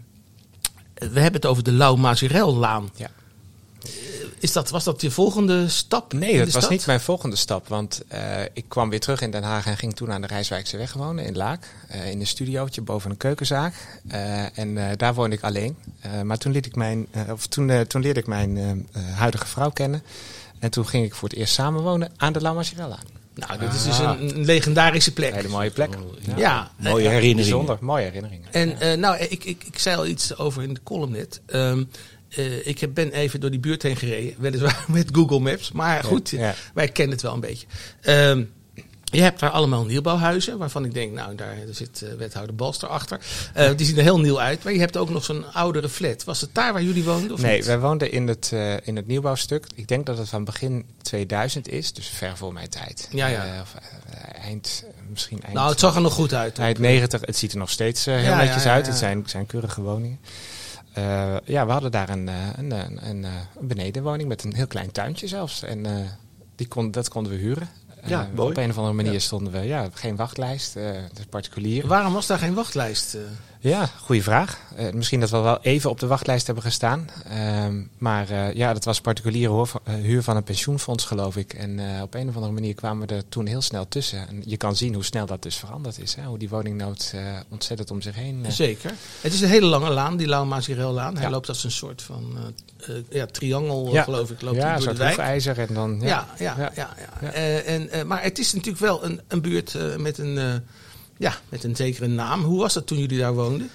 we 0.94 1.20
hebben 1.20 1.40
het 1.40 1.46
over 1.46 1.62
de 1.62 1.72
Lau 1.72 1.98
Mazurellaan. 1.98 2.90
Ja. 2.94 3.10
Is 4.42 4.52
dat, 4.52 4.70
was 4.70 4.84
dat 4.84 5.00
je 5.00 5.10
volgende 5.10 5.68
stap? 5.68 6.12
Nee, 6.12 6.36
dat 6.38 6.44
was 6.44 6.56
stad? 6.62 6.70
niet 6.70 6.86
mijn 6.86 7.00
volgende 7.00 7.36
stap. 7.36 7.68
Want 7.68 8.02
eh, 8.08 8.20
ik 8.52 8.64
kwam 8.68 8.90
weer 8.90 9.00
terug 9.00 9.20
in 9.20 9.30
Den 9.30 9.42
Haag 9.42 9.66
en 9.66 9.76
ging 9.76 9.94
toen 9.96 10.12
aan 10.12 10.20
de 10.20 10.26
Rijswijkse 10.26 10.76
weg 10.76 10.92
wonen 10.92 11.24
in 11.24 11.36
Laak. 11.36 11.68
eh, 11.88 12.10
in 12.10 12.20
een 12.20 12.26
studiootje 12.26 12.80
boven 12.82 13.10
een 13.10 13.16
keukenzaak. 13.16 13.74
Eh, 14.08 14.58
en 14.58 14.78
eh, 14.78 14.96
daar 14.96 15.14
woonde 15.14 15.36
ik 15.36 15.42
alleen. 15.42 15.76
Eh, 16.00 16.20
maar 16.22 16.38
toen, 16.38 16.52
liet 16.52 16.66
ik 16.66 16.76
mijn, 16.76 17.06
eh, 17.10 17.20
of 17.32 17.46
toen, 17.46 17.70
eh, 17.70 17.80
toen 17.80 18.02
leerde 18.02 18.20
ik 18.20 18.26
mijn 18.26 18.86
huidige 19.14 19.46
vrouw 19.46 19.70
kennen. 19.70 20.02
En 20.58 20.70
toen 20.70 20.86
ging 20.86 21.04
ik 21.04 21.14
voor 21.14 21.28
het 21.28 21.38
eerst 21.38 21.54
samenwonen 21.54 22.12
aan 22.16 22.32
de 22.32 22.40
La. 22.40 22.52
Nou, 23.34 23.58
dit 23.58 23.72
is 23.72 23.82
dus 23.84 23.98
een, 23.98 24.36
een 24.36 24.44
legendarische 24.44 25.12
plek. 25.12 25.30
Een 25.30 25.36
hele 25.36 25.48
mooie 25.48 25.70
plek. 25.70 25.94
Ja. 26.20 26.36
Ja, 26.36 26.70
Mooie 26.76 26.94
herinneringen. 27.08 27.36
Bijzonder, 27.36 27.78
mooie 27.80 28.04
herinneringen. 28.04 28.52
En 28.52 28.80
eh, 28.80 28.98
nou, 28.98 29.16
ik, 29.16 29.44
ik, 29.44 29.64
ik 29.64 29.78
zei 29.78 29.96
al 29.96 30.06
iets 30.06 30.36
over 30.36 30.62
in 30.62 30.74
de 30.74 30.80
column 30.82 31.10
net. 31.12 31.40
Ehm, 31.46 31.84
eh, 32.34 32.66
ik 32.66 32.78
heb- 32.78 32.94
ben 32.94 33.12
even 33.12 33.40
door 33.40 33.50
die 33.50 33.60
buurt 33.60 33.82
heen 33.82 33.96
gereden, 33.96 34.34
weliswaar 34.38 34.84
met 34.88 35.08
Google 35.12 35.38
Maps. 35.40 35.72
Maar 35.72 36.04
goed, 36.04 36.28
ja. 36.30 36.54
wij 36.74 36.88
kennen 36.88 37.12
het 37.14 37.22
wel 37.22 37.34
een 37.34 37.40
beetje. 37.40 37.66
Ehm, 38.00 38.44
Je 39.04 39.22
hebt 39.22 39.40
daar 39.40 39.50
allemaal 39.50 39.84
nieuwbouwhuizen, 39.84 40.58
waarvan 40.58 40.84
ik 40.84 40.94
denk, 40.94 41.12
nou, 41.12 41.34
daar 41.34 41.56
zit 41.70 42.02
eh, 42.02 42.12
wethouder 42.14 42.54
Balster 42.54 42.88
achter. 42.88 43.18
Eh, 43.54 43.70
die 43.76 43.86
zien 43.86 43.96
er 43.96 44.02
heel 44.02 44.20
nieuw 44.20 44.40
uit. 44.40 44.64
Maar 44.64 44.72
je 44.72 44.78
hebt 44.78 44.96
ook 44.96 45.10
nog 45.10 45.24
zo'n 45.24 45.52
oudere 45.52 45.88
flat. 45.88 46.24
Was 46.24 46.40
het 46.40 46.50
daar 46.52 46.72
waar 46.72 46.82
jullie 46.82 47.04
woonden? 47.04 47.32
Of 47.32 47.40
nee, 47.42 47.56
niet? 47.56 47.66
wij 47.66 47.78
woonden 47.78 48.12
in 48.12 48.28
het, 48.28 48.52
in 48.84 48.96
het 48.96 49.06
nieuwbouwstuk. 49.06 49.66
Ik 49.74 49.88
denk 49.88 50.06
dat 50.06 50.18
het 50.18 50.28
van 50.28 50.44
begin 50.44 50.84
2000 51.02 51.68
is, 51.68 51.92
dus 51.92 52.06
ver 52.08 52.36
voor 52.36 52.52
mijn 52.52 52.68
tijd. 52.68 53.08
Ja, 53.10 53.26
ja. 53.26 53.60
Of, 53.60 53.74
eind, 54.42 54.84
misschien 55.10 55.40
eind, 55.42 55.54
Nou, 55.54 55.70
het 55.70 55.80
zag 55.80 55.94
er 55.94 56.00
nog 56.00 56.12
goed 56.12 56.34
uit. 56.34 56.58
eind 56.58 56.78
90. 56.78 57.20
Het 57.20 57.36
ziet 57.36 57.52
er 57.52 57.58
nog 57.58 57.70
steeds 57.70 58.04
heel 58.04 58.18
Ja, 58.18 58.36
netjes 58.36 58.62
ja, 58.64 58.72
uit. 58.72 58.86
Het 58.86 58.96
zijn, 58.96 59.22
zijn 59.26 59.46
keurige 59.46 59.80
woningen. 59.82 60.18
Eh, 60.92 61.36
ja, 61.44 61.66
we 61.66 61.72
hadden 61.72 61.90
daar 61.90 62.08
een, 62.08 62.28
eh, 62.28 62.34
een, 62.56 62.70
een, 62.70 63.08
een, 63.08 63.24
eh, 63.24 63.30
een 63.60 63.66
benedenwoning 63.66 64.28
met 64.28 64.44
een 64.44 64.54
heel 64.54 64.66
klein 64.66 64.92
tuintje 64.92 65.26
zelfs. 65.26 65.62
En 65.62 65.86
die 66.56 66.68
kon, 66.68 66.90
dat 66.90 67.08
konden 67.08 67.32
we 67.32 67.38
huren. 67.38 67.68
Ja. 68.06 68.28
Op 68.36 68.56
een 68.56 68.70
of 68.70 68.76
andere 68.76 68.94
manier 68.94 69.12
Ja. 69.12 69.18
stonden 69.18 69.52
we, 69.52 69.58
ja, 69.58 69.88
geen 69.92 70.16
wachtlijst, 70.16 70.78
particulier. 71.30 71.86
Waarom 71.86 72.12
was 72.12 72.26
daar 72.26 72.38
geen 72.38 72.54
wachtlijst? 72.54 73.16
Ja, 73.64 73.86
goede 73.86 74.22
vraag. 74.22 74.58
Eh, 74.76 74.92
misschien 74.92 75.20
dat 75.20 75.30
we 75.30 75.38
wel 75.38 75.58
even 75.60 75.90
op 75.90 76.00
de 76.00 76.06
wachtlijst 76.06 76.46
hebben 76.46 76.64
gestaan. 76.64 77.08
Ehm, 77.28 77.82
maar 77.98 78.30
eh, 78.30 78.52
ja, 78.54 78.72
dat 78.72 78.84
was 78.84 79.00
particuliere 79.00 79.52
hoor- 79.52 79.80
eh, 79.84 79.94
huur 79.94 80.22
van 80.22 80.36
een 80.36 80.42
pensioenfonds, 80.42 81.04
geloof 81.04 81.36
ik. 81.36 81.54
En 81.54 81.80
op 82.02 82.14
een 82.14 82.28
of 82.28 82.34
andere 82.34 82.52
manier 82.52 82.74
kwamen 82.74 83.08
we 83.08 83.14
er 83.14 83.28
toen 83.28 83.46
heel 83.46 83.60
snel 83.60 83.88
tussen. 83.88 84.28
En 84.28 84.42
je 84.44 84.56
kan 84.56 84.76
zien 84.76 84.94
hoe 84.94 85.04
snel 85.04 85.26
dat 85.26 85.42
dus 85.42 85.56
veranderd 85.56 85.98
is. 85.98 86.14
Hè? 86.14 86.22
Hoe 86.24 86.38
die 86.38 86.48
woningnood 86.48 87.14
ontzettend 87.48 87.90
om 87.90 88.02
zich 88.02 88.14
heen. 88.14 88.44
Zeker. 88.48 88.92
Het 89.20 89.32
is 89.32 89.40
een 89.40 89.48
hele 89.48 89.66
lange 89.66 89.90
laan, 89.90 90.16
die 90.16 90.26
Lauw 90.26 90.44
Mazirellaan. 90.44 91.14
Hij 91.14 91.22
Ja. 91.24 91.30
loopt 91.30 91.48
als 91.48 91.64
een 91.64 91.70
soort 91.70 92.02
van 92.02 92.36
ja, 93.10 93.26
triangel, 93.26 93.92
Ja. 93.92 94.02
geloof 94.02 94.30
ik, 94.30 94.40
loopt 94.42 94.56
ja, 94.56 94.74
een 94.76 94.82
soort 94.82 94.98
hoefijzer 94.98 95.58
en 95.58 95.74
dan... 95.74 96.00
Ja. 96.00 96.28
Ja, 96.38 96.56
ja, 96.58 96.94
ja. 97.20 97.30
En, 97.62 98.06
maar 98.06 98.22
het 98.22 98.38
is 98.38 98.52
natuurlijk 98.52 98.82
wel 98.84 99.04
een, 99.04 99.20
een 99.28 99.40
buurt 99.40 99.76
met, 99.98 100.18
een, 100.18 100.62
ja, 101.22 101.34
met 101.48 101.64
een 101.64 101.76
zekere 101.76 102.06
naam. 102.06 102.42
Hoe 102.42 102.58
was 102.60 102.72
dat 102.74 102.86
toen 102.86 102.98
jullie 102.98 103.18
daar 103.18 103.34
woonden? 103.34 103.70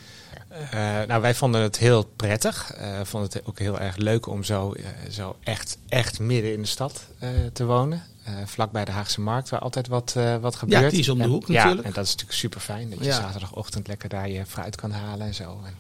Eh, 0.72 0.80
nou, 1.08 1.22
wij 1.22 1.36
vonden 1.36 1.62
het 1.62 1.78
heel 1.78 2.04
prettig. 2.16 2.72
Eh 2.74 3.00
vonden 3.04 3.30
het 3.34 3.42
ook 3.46 3.60
heel 3.60 3.80
erg 3.80 3.96
leuk 3.96 4.28
om 4.28 4.44
zo, 4.44 4.72
eh, 4.74 4.86
zo 5.12 5.36
echt, 5.44 5.78
echt 5.90 6.20
midden 6.20 6.54
in 6.54 6.62
de 6.62 6.68
stad 6.68 7.08
te 7.54 7.66
wonen. 7.66 8.04
Vlak 8.46 8.72
bij 8.72 8.86
de 8.86 8.92
Haagse 8.92 9.22
Markt, 9.22 9.50
waar 9.50 9.60
altijd 9.60 9.88
wat, 9.88 10.16
wat 10.42 10.56
gebeurt. 10.56 10.92
die 10.92 11.00
is 11.00 11.10
om 11.10 11.18
de 11.18 11.24
En- 11.24 11.30
hoek 11.30 11.48
ja, 11.48 11.54
natuurlijk. 11.54 11.88
en 11.88 11.94
dat 11.94 12.04
is 12.06 12.12
natuurlijk 12.12 12.40
super 12.40 12.60
fijn. 12.60 12.90
Dat 12.90 13.00
je 13.00 13.06
Ja. 13.06 13.12
zaterdagochtend 13.22 13.88
lekker 13.88 14.10
daar 14.10 14.30
je 14.30 14.46
fruit 14.46 14.76
kan 14.76 14.92
halen 14.92 15.28
en 15.28 15.34
zo. 15.34 15.60
En, 15.66 15.74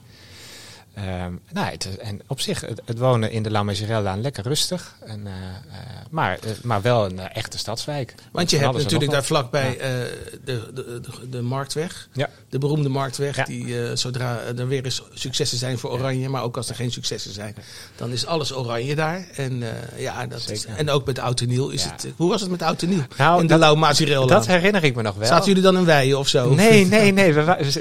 ehm, 0.97 1.33
nou, 1.51 1.71
het, 1.71 1.97
en 1.97 2.21
op 2.27 2.39
zich, 2.39 2.61
het, 2.61 2.81
het 2.85 2.97
wonen 2.97 3.31
in 3.31 3.43
de 3.43 3.51
La 3.51 3.63
Majerellaan 3.63 4.21
lekker 4.21 4.43
rustig. 4.43 4.95
En, 5.05 5.27
eh, 5.27 5.33
eh, 5.33 5.79
maar, 6.09 6.37
eh, 6.43 6.51
maar 6.63 6.81
wel 6.81 7.05
een 7.05 7.19
echte 7.19 7.57
stadswijk. 7.57 8.15
Want 8.31 8.49
je 8.49 8.57
hebt 8.57 8.77
natuurlijk 8.77 9.11
daar 9.11 9.23
vlakbij 9.23 9.77
de, 9.77 10.71
de, 10.73 10.73
de, 10.73 11.29
de 11.29 11.41
Marktweg. 11.41 12.07
Ja. 12.13 12.29
De 12.49 12.57
beroemde 12.57 12.89
Marktweg, 12.89 13.35
Ja. 13.35 13.43
die 13.43 13.95
zodra 13.95 14.39
er 14.57 14.67
weer 14.67 14.85
eens 14.85 15.03
successen 15.13 15.57
zijn 15.57 15.77
voor 15.77 15.91
Oranje, 15.91 16.29
maar 16.29 16.43
ook 16.43 16.57
als 16.57 16.69
er 16.69 16.75
geen 16.75 16.91
successen 16.91 17.33
zijn, 17.33 17.55
dan 17.95 18.11
is 18.11 18.25
alles 18.25 18.53
Oranje 18.53 18.95
daar. 18.95 19.27
En, 19.35 19.63
ja, 19.97 20.27
dat 20.27 20.49
is, 20.49 20.65
en 20.65 20.89
ook 20.89 21.05
met 21.05 21.19
Oud 21.19 21.41
en 21.41 21.47
Nieuw 21.47 21.69
is 21.69 21.83
het. 21.83 22.07
Hoe 22.15 22.29
was 22.29 22.41
het 22.41 22.49
met 22.49 22.61
Oud 22.61 22.81
en 22.81 22.89
Nieuw? 22.89 23.03
Nou, 23.17 23.41
in 23.41 23.47
de 23.47 23.75
Mazirellaan. 23.75 24.27
Dat 24.27 24.47
herinner 24.47 24.83
ik 24.83 24.95
me 24.95 25.01
nog 25.01 25.15
wel. 25.15 25.27
Zaten 25.27 25.47
jullie 25.47 25.61
dan 25.63 25.77
in 25.77 25.85
Weijen 25.85 26.19
of 26.19 26.27
zo? 26.27 26.53
Nee, 26.53 26.85
nee, 26.95 27.11
nee, 27.11 27.33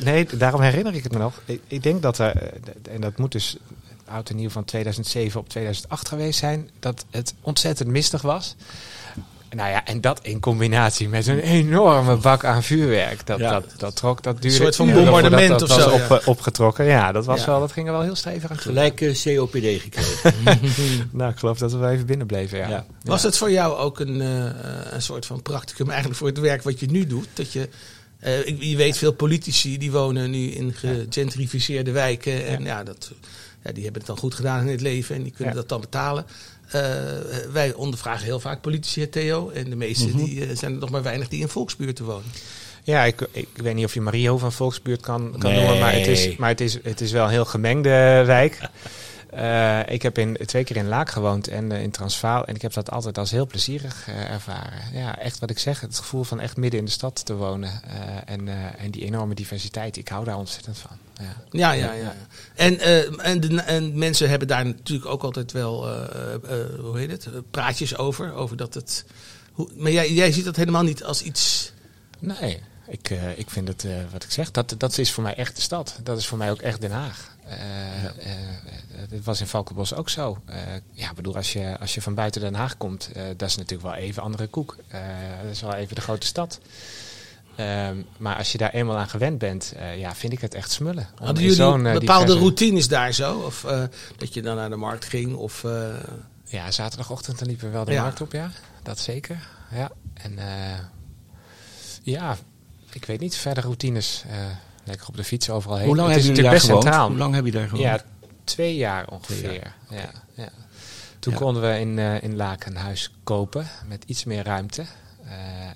nee. 0.03 0.27
Daarom 0.27 0.61
herinner 0.61 0.95
ik 0.95 1.03
het 1.03 1.13
me 1.13 1.19
nog. 1.19 1.41
Ik, 1.45 1.61
ik 1.67 1.83
denk 1.83 2.03
dat 2.03 2.19
er, 2.19 2.53
en 2.91 3.01
dat 3.11 3.19
moet 3.19 3.33
dus 3.33 3.57
oud 4.09 4.31
en 4.31 4.37
nieuw 4.37 4.51
van 4.51 4.65
2007 4.65 5.41
op 5.41 5.49
2008 5.49 6.09
geweest 6.09 6.39
zijn, 6.39 6.71
dat 6.79 7.05
het 7.11 7.35
ontzettend 7.41 7.89
mistig 7.89 8.23
was. 8.23 8.57
Nou 9.51 9.71
ja, 9.71 9.85
en 9.85 10.01
dat 10.01 10.21
in 10.23 10.41
combinatie 10.41 11.09
met 11.09 11.27
een 11.27 11.39
enorme 11.39 12.17
bak 12.17 12.45
aan 12.45 12.63
vuurwerk. 12.63 13.27
Dat, 13.27 13.39
Ja. 13.39 13.51
dat, 13.51 13.65
dat 13.77 13.97
trok, 13.97 14.23
dat 14.23 14.43
duurde 14.43 14.57
soort 14.57 14.77
van 14.77 14.93
bombardement 14.93 15.49
dat 15.49 15.63
of 15.63 15.69
was 15.69 15.83
zo, 15.83 15.91
Op, 15.91 15.99
ja. 16.09 16.21
eh, 16.21 16.29
opgetrokken. 16.29 16.85
Ja, 16.85 17.13
dat 17.13 17.25
was 17.25 17.41
Ja. 17.41 17.47
wel, 17.47 17.61
dat 17.61 17.73
ging 17.73 17.87
er 17.87 17.93
wel 17.93 18.03
heel 18.03 18.15
stevig 18.15 18.51
aan. 18.51 18.59
Gelijk 18.59 19.01
eh, 19.01 19.37
COPD 19.37 19.81
gekregen. 19.83 20.33
Nou, 21.13 21.31
ik 21.33 21.39
geloof 21.39 21.59
dat 21.59 21.73
we 21.73 21.79
wel 21.79 21.91
even 21.91 22.07
binnen 22.07 22.27
bleven, 22.27 22.59
ja. 22.59 22.69
Ja. 22.69 22.85
Was 23.03 23.23
het 23.23 23.37
voor 23.37 23.51
jou 23.51 23.77
ook 23.77 24.01
een, 24.01 24.21
eh, 24.21 24.45
een 24.93 25.03
soort 25.03 25.27
van 25.27 25.43
practicum 25.43 25.89
eigenlijk 25.89 26.19
voor 26.19 26.29
het 26.29 26.39
werk 26.39 26.63
wat 26.63 26.81
je 26.81 26.87
nu 26.87 27.07
doet? 27.07 27.29
Dat 27.35 27.53
je, 27.53 27.69
eh, 28.19 28.47
je 28.71 28.77
weet, 28.77 28.97
veel 28.99 29.13
politici 29.13 29.79
die 29.79 29.91
wonen 29.93 30.31
nu 30.31 30.47
in 30.51 30.73
gegentrificeerde 30.75 31.91
wijken. 31.91 32.47
En 32.47 32.65
ja. 32.65 32.85
dat, 32.85 33.13
ja, 33.65 33.73
die 33.73 33.83
hebben 33.83 34.01
het 34.01 34.11
dan 34.11 34.19
goed 34.21 34.35
gedaan 34.35 34.61
in 34.61 34.69
het 34.71 34.81
leven 34.81 35.15
en 35.17 35.23
die 35.23 35.33
kunnen 35.33 35.55
dat 35.55 35.69
dan 35.69 35.81
betalen. 35.81 36.27
Eh, 36.67 36.83
wij 37.53 37.75
ondervragen 37.75 38.25
heel 38.25 38.41
vaak 38.41 38.61
politici, 38.61 39.09
Theo. 39.09 39.51
En 39.51 39.71
de 39.71 39.77
meeste 39.77 40.09
Mhm. 40.09 40.17
die, 40.25 40.47
eh, 40.47 40.57
zijn 40.57 40.73
er 40.73 40.79
nog 40.79 40.91
maar 40.91 41.03
weinig 41.03 41.29
die 41.29 41.41
in 41.41 41.49
volksbuurten 41.49 42.05
wonen. 42.05 42.31
Ja, 42.83 43.05
ik, 43.05 43.21
ik 43.33 43.49
weet 43.55 43.75
niet 43.75 43.85
of 43.85 43.95
je 43.95 44.01
Mario 44.01 44.39
van 44.39 44.53
Volksbuurt 44.53 45.01
kan, 45.01 45.35
kan 45.39 45.51
Nee. 45.51 45.61
noemen, 45.61 45.79
maar, 45.81 45.93
het 45.93 46.07
is, 46.07 46.37
maar 46.37 46.49
het, 46.49 46.61
is, 46.61 46.79
het 46.83 47.01
is 47.01 47.13
wel 47.13 47.25
een 47.25 47.31
heel 47.31 47.45
gemengde 47.45 48.23
wijk. 48.27 48.59
Eh, 49.37 49.81
ik 49.87 50.03
heb 50.03 50.19
in, 50.19 50.37
twee 50.47 50.65
keer 50.65 50.77
in 50.77 50.89
Laak 50.89 51.11
gewoond 51.11 51.49
en 51.49 51.73
eh, 51.73 51.83
in 51.83 51.91
Transvaal 51.91 52.45
en 52.45 52.55
ik 52.55 52.63
heb 52.63 52.73
dat 52.73 52.91
altijd 52.91 53.19
als 53.19 53.31
heel 53.31 53.47
plezierig 53.47 54.09
eh, 54.09 54.31
ervaren. 54.31 54.79
Ja, 54.93 55.19
echt 55.19 55.39
wat 55.39 55.51
ik 55.51 55.59
zeg, 55.59 55.81
het 55.81 55.99
gevoel 55.99 56.25
van 56.25 56.41
echt 56.41 56.57
midden 56.57 56.79
in 56.81 56.87
de 56.87 56.91
stad 56.91 57.25
te 57.25 57.35
wonen 57.35 57.71
en, 58.25 58.49
en 58.79 58.91
die 58.91 59.05
enorme 59.05 59.35
diversiteit, 59.35 59.97
ik 59.97 60.09
hou 60.09 60.25
daar 60.25 60.37
ontzettend 60.37 60.79
van. 60.79 60.97
Ja. 61.21 61.37
Ja, 61.51 61.73
ja, 61.73 61.93
ja. 61.93 62.15
En, 62.55 62.81
en, 63.19 63.41
de, 63.41 63.61
en 63.61 63.99
mensen 63.99 64.29
hebben 64.29 64.49
daar 64.49 64.65
natuurlijk 64.65 65.11
ook 65.11 65.23
altijd 65.23 65.53
wel, 65.53 65.89
hoe 66.81 66.99
heet 66.99 67.11
het, 67.11 67.51
praatjes 67.51 67.97
over. 67.97 68.33
Over 68.33 68.57
dat 68.57 68.75
het. 68.75 69.05
Hoe, 69.53 69.71
maar 69.77 69.91
jij, 69.91 70.13
jij 70.13 70.33
ziet 70.33 70.45
dat 70.45 70.57
helemaal 70.57 70.83
niet 70.83 71.05
als 71.05 71.23
iets. 71.23 71.73
Nee, 72.19 72.61
ik, 72.89 73.11
ik 73.37 73.51
vind 73.51 73.69
het, 73.69 73.87
wat 74.13 74.25
ik 74.25 74.31
zeg, 74.31 74.51
dat, 74.51 74.75
dat 74.79 74.99
is 74.99 75.13
voor 75.13 75.23
mij 75.23 75.35
echt 75.35 75.57
de 75.57 75.63
stad. 75.63 76.01
Dat 76.03 76.19
is 76.19 76.27
voor 76.27 76.39
mij 76.39 76.51
ook 76.51 76.61
echt 76.61 76.81
Den 76.81 76.91
Haag. 76.91 77.36
Eh 77.49 78.05
eh, 78.05 78.11
het 79.11 79.25
was 79.25 79.41
in 79.41 79.47
Valkenbos 79.47 79.95
ook 79.95 80.09
zo. 80.09 80.43
Eh, 80.47 80.57
ja, 80.93 81.13
bedoel, 81.15 81.37
als 81.37 81.53
je, 81.53 81.79
als 81.81 81.95
je 81.95 82.03
van 82.03 82.15
buiten 82.15 82.41
Den 82.41 82.55
Haag 82.55 82.77
komt, 82.77 83.11
eh, 83.13 83.23
dat 83.37 83.49
is 83.49 83.57
natuurlijk 83.57 83.89
wel 83.89 83.95
even 83.99 84.23
andere 84.23 84.47
koek. 84.47 84.77
Eh, 84.89 85.01
dat 85.43 85.51
is 85.51 85.61
wel 85.61 85.75
even 85.75 85.95
de 85.95 86.01
grote 86.01 86.27
stad. 86.27 86.61
Ehm, 87.57 87.97
maar 88.19 88.37
als 88.37 88.53
je 88.53 88.59
daar 88.59 88.71
eenmaal 88.71 88.97
aan 88.97 89.09
gewend 89.09 89.39
bent, 89.39 89.73
eh, 89.77 89.99
ja, 89.99 90.15
vind 90.15 90.33
ik 90.33 90.41
het 90.41 90.55
echt 90.55 90.71
smullen. 90.71 91.09
Hadden 91.15 91.43
jullie 91.43 91.57
zo'n, 91.57 91.87
eh, 91.87 91.93
bepaalde 91.93 92.25
diverse- 92.25 92.39
routines 92.45 92.89
daar 92.89 93.13
zo? 93.13 93.39
Of 93.39 93.65
eh, 93.65 93.83
dat 94.17 94.35
je 94.35 94.43
dan 94.43 94.57
naar 94.57 94.71
de 94.71 94.77
markt 94.77 95.05
ging? 95.05 95.35
Of, 95.35 95.65
eh, 95.65 95.95
Ja, 96.45 96.71
zaterdagochtend 96.71 97.39
dan 97.39 97.49
liepen 97.49 97.67
we 97.67 97.73
wel 97.73 97.85
de 97.85 97.93
Ja. 97.93 98.03
markt 98.03 98.21
op, 98.21 98.33
ja. 98.33 98.51
Dat 98.83 98.99
zeker. 98.99 99.49
Ja, 99.75 99.91
en 100.15 100.39
eh, 100.39 100.79
ja, 102.03 102.37
ik 102.93 103.05
weet 103.05 103.21
niet, 103.21 103.37
verder 103.37 103.63
routines. 103.63 104.25
Lekker 104.87 105.09
op 105.09 105.17
de 105.17 105.25
fiets 105.25 105.51
overal 105.51 105.77
heen. 105.77 105.87
Hoe 105.87 105.97
lang 105.97 106.09
het 106.09 106.19
is 106.19 106.27
natuurlijk 106.27 106.55
best 106.55 106.67
gewoond? 106.67 106.83
centraal. 106.83 107.09
Hoe 107.09 107.17
lang 107.19 107.35
heb 107.35 107.45
je 107.45 107.51
daar 107.51 107.69
gewoond? 107.69 107.83
Ja, 107.85 108.01
twee 108.45 108.77
jaar 108.77 109.09
ongeveer. 109.09 109.75
Ja, 109.91 110.11
ja. 110.35 110.49
Toen 111.19 111.33
Ja. 111.33 111.39
konden 111.39 111.63
we 111.63 111.79
in, 111.81 111.99
eh, 111.99 112.23
in 112.23 112.37
Laken 112.37 112.71
een 112.71 112.83
huis 112.83 113.11
kopen 113.25 113.67
met 113.87 114.05
iets 114.07 114.25
meer 114.25 114.45
ruimte. 114.45 114.85
Eh, 115.29 115.33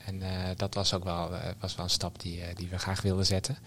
en 0.09 0.23
eh, 0.23 0.29
dat 0.57 0.75
was 0.75 0.95
ook 0.95 1.05
wel, 1.05 1.35
eh, 1.35 1.41
was 1.61 1.75
wel 1.77 1.85
een 1.85 1.91
stap 1.91 2.21
die, 2.21 2.43
die 2.55 2.69
we 2.71 2.79
graag 2.79 3.03
wilden 3.03 3.27
zetten. 3.27 3.59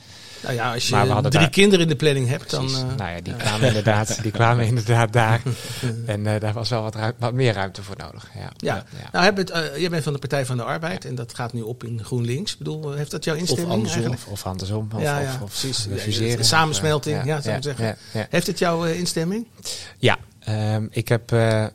nou 0.41 0.53
ja, 0.53 0.73
als 0.73 0.87
je 0.89 1.05
drie 1.21 1.29
daar- 1.29 1.49
kinderen 1.49 1.81
in 1.81 1.87
de 1.87 1.95
planning 1.95 2.27
hebt, 2.27 2.47
Precies. 2.47 2.71
dan. 2.79 2.95
nou 2.97 3.11
ja, 3.11 3.21
die 3.21 3.35
kwamen 3.35 3.67
inderdaad, 3.67 4.17
die 4.23 4.31
kwamen 4.31 4.65
inderdaad 4.65 5.13
daar. 5.13 5.41
En 6.05 6.23
daar 6.23 6.53
was 6.53 6.69
wel 6.69 6.81
wat, 6.81 6.95
ruim- 6.95 7.13
wat 7.19 7.33
meer 7.33 7.53
ruimte 7.53 7.83
voor 7.83 7.95
nodig. 7.97 8.29
Ja. 8.35 8.49
ja. 8.57 8.83
Nou, 9.11 9.25
heb 9.25 9.37
het, 9.37 9.51
jij 9.77 9.89
bent 9.89 10.03
van 10.03 10.13
de 10.13 10.19
Partij 10.19 10.45
van 10.45 10.57
de 10.57 10.63
Arbeid 10.63 11.05
en 11.05 11.15
dat 11.15 11.33
gaat 11.35 11.53
nu 11.53 11.61
op 11.61 11.83
in 11.83 12.03
GroenLinks. 12.03 12.51
Ik 12.51 12.57
bedoel, 12.57 12.91
heeft 12.91 13.11
dat 13.11 13.23
jouw 13.23 13.35
instemming 13.35 13.69
andersom. 13.71 13.99
eigenlijk? 14.01 14.27
Of, 14.27 14.31
of 14.33 14.45
andersom. 14.45 14.89
Of, 14.95 15.01
Ja, 15.01 15.17
of, 15.19 15.23
ja, 15.23 15.39
of 15.41 15.49
precies. 15.59 15.85
we 15.85 15.95
Ja, 15.95 16.01
fuseren. 16.01 16.37
de 16.37 16.43
samensmelting, 16.43 17.19
Of, 17.19 17.25
ja, 17.25 17.41
zou 17.41 17.55
ik 17.55 17.63
zeggen. 17.63 17.97
Heeft 18.29 18.47
het 18.47 18.59
jouw 18.59 18.83
instemming? 18.83 19.47
Ja, 19.97 20.17
ehm, 20.45 20.87
ik, 20.89 21.07
heb, 21.07 21.31
eh, 21.31 21.63
eh, 21.63 21.69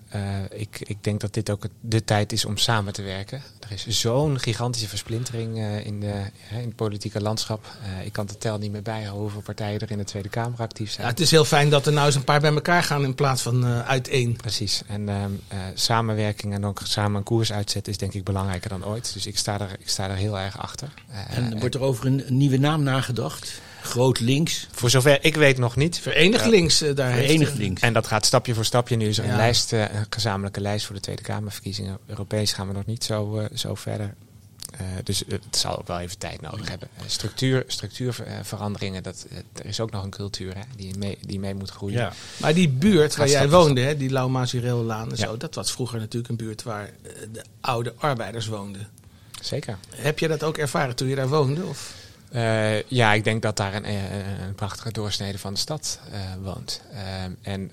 ik, 0.50 0.80
ik 0.80 1.04
denk 1.04 1.20
dat 1.20 1.34
dit 1.34 1.50
ook 1.50 1.64
de 1.80 2.04
tijd 2.04 2.32
is 2.32 2.44
om 2.44 2.56
samen 2.56 2.92
te 2.92 3.02
werken. 3.02 3.42
Er 3.68 3.87
is 3.87 4.00
zo'n 4.00 4.38
gigantische 4.38 4.88
versplintering 4.88 5.58
eh, 5.58 5.87
in, 5.87 6.00
de, 6.00 6.06
hè, 6.38 6.60
in 6.60 6.66
het 6.66 6.76
politieke 6.76 7.20
landschap. 7.20 7.66
Eh, 7.82 8.06
ik 8.06 8.12
kan 8.12 8.26
de 8.26 8.38
tel 8.38 8.58
niet 8.58 8.72
meer 8.72 8.82
bijhouden 8.82 9.20
hoeveel 9.20 9.40
partijen 9.40 9.80
er 9.80 9.90
in 9.90 9.98
de 9.98 10.04
Tweede 10.04 10.28
Kamer 10.28 10.58
actief 10.58 10.90
zijn. 10.90 11.06
Ja, 11.06 11.12
het 11.12 11.20
is 11.20 11.30
heel 11.30 11.44
fijn 11.44 11.70
dat 11.70 11.87
er 11.87 11.92
nou 11.92 12.06
eens 12.06 12.14
een 12.14 12.25
paar 12.25 12.40
bij 12.40 12.52
elkaar 12.52 12.82
gaan 12.82 13.04
in 13.04 13.14
plaats 13.14 13.42
van 13.42 13.66
eh 13.66 13.88
uiteen. 13.88 14.37
Precies. 14.37 14.82
En 14.87 15.08
ehm, 15.08 15.30
eh, 15.48 15.58
samenwerking 15.75 16.54
en 16.54 16.64
ook 16.64 16.80
samen 16.84 17.16
een 17.16 17.22
koers 17.22 17.52
uitzetten 17.52 17.92
is 17.92 17.98
denk 17.98 18.14
ik 18.14 18.25
belangrijker 18.25 18.68
dan 18.68 18.84
ooit. 18.84 19.12
Dus 19.12 19.26
ik 19.26 19.38
sta 19.38 19.60
er, 19.60 19.76
ik 19.78 19.88
sta 19.88 20.08
er 20.08 20.16
heel 20.16 20.38
erg 20.38 20.58
achter. 20.58 20.88
En 21.28 21.58
wordt 21.58 21.75
er 21.75 21.80
over 21.80 22.06
een, 22.06 22.26
een 22.26 22.37
nieuwe 22.37 22.58
naam 22.58 22.82
nagedacht? 22.82 23.60
Groot 23.82 24.20
links, 24.20 24.66
voor 24.73 24.90
zover 24.90 25.25
ik 25.25 25.35
weet 25.35 25.58
nog 25.58 25.76
niet. 25.76 25.99
Verenigd 25.99 26.47
links 26.47 26.82
eh, 26.82 26.94
daar 26.94 27.12
Verenigd 27.12 27.54
links. 27.58 27.82
En 27.82 27.92
dat 27.92 28.06
gaat 28.06 28.26
stapje 28.26 28.54
voor 28.54 28.64
stapje. 28.64 28.97
Nu 28.97 29.08
is 29.08 29.18
er 29.18 29.25
Ja. 29.25 29.30
een 29.30 29.37
lijst, 29.37 29.73
eh, 29.73 29.80
een 29.80 30.06
gezamenlijke 30.11 30.61
lijst 30.61 30.87
voor 30.87 30.94
de 30.94 31.00
Tweede 31.00 31.23
Kamerverkiezingen. 31.23 31.99
Europees 32.06 32.52
gaan 32.52 32.66
we 32.68 32.73
nog 32.73 32.87
niet 32.87 33.04
zo, 33.04 33.38
eh, 33.38 33.47
zo 33.54 33.75
verder. 33.75 34.14
Dus 35.04 35.23
het 35.28 35.56
zal 35.56 35.78
ook 35.78 35.87
wel 35.87 35.99
even 35.99 36.18
tijd 36.18 36.40
nodig 36.40 36.68
hebben. 36.68 36.88
Structuur, 37.06 37.64
structuurveranderingen, 37.66 39.02
dat, 39.02 39.26
er 39.54 39.66
is 39.66 39.80
ook 39.80 39.90
nog 39.90 40.04
een 40.04 40.11
cultuur 40.11 40.54
hè, 40.54 40.61
die, 40.76 40.99
mee, 40.99 41.18
die 41.20 41.38
mee 41.38 41.54
moet 41.54 41.70
groeien. 41.70 41.99
Ja. 41.99 42.12
Maar 42.37 42.54
die 42.54 42.68
buurt 42.68 43.16
waar 43.16 43.28
jij 43.28 43.50
woonde, 43.50 43.80
hè, 43.80 43.97
die 43.97 44.11
Lau 44.11 44.30
Mazureellaan 44.30 45.11
en 45.11 45.16
zo, 45.16 45.37
dat 45.37 45.54
was 45.54 45.73
vroeger 45.73 45.99
natuurlijk 45.99 46.28
een 46.28 46.37
buurt 46.37 46.62
waar 46.62 46.90
de 47.32 47.44
oude 47.61 47.94
arbeiders 47.97 48.47
woonden. 48.47 48.88
Zeker. 49.42 49.78
Heb 49.94 50.18
je 50.18 50.28
dat 50.28 50.42
ook 50.42 50.56
ervaren 50.58 50.97
toen 50.97 51.08
je 51.08 51.14
daar 51.14 51.28
woonde? 51.28 51.64
Of? 51.64 51.94
Eh, 52.30 52.82
ja, 52.82 53.12
ik 53.12 53.25
denk 53.25 53.42
dat 53.42 53.56
daar 53.56 53.75
een, 53.75 53.85
eh, 53.85 54.47
een 54.47 54.54
prachtige 54.54 54.92
doorsnede 54.92 55.38
van 55.38 55.52
de 55.52 55.61
stad 55.61 56.00
eh, 56.12 56.20
woont. 56.42 56.80
Ehm, 56.92 57.32
en, 57.42 57.70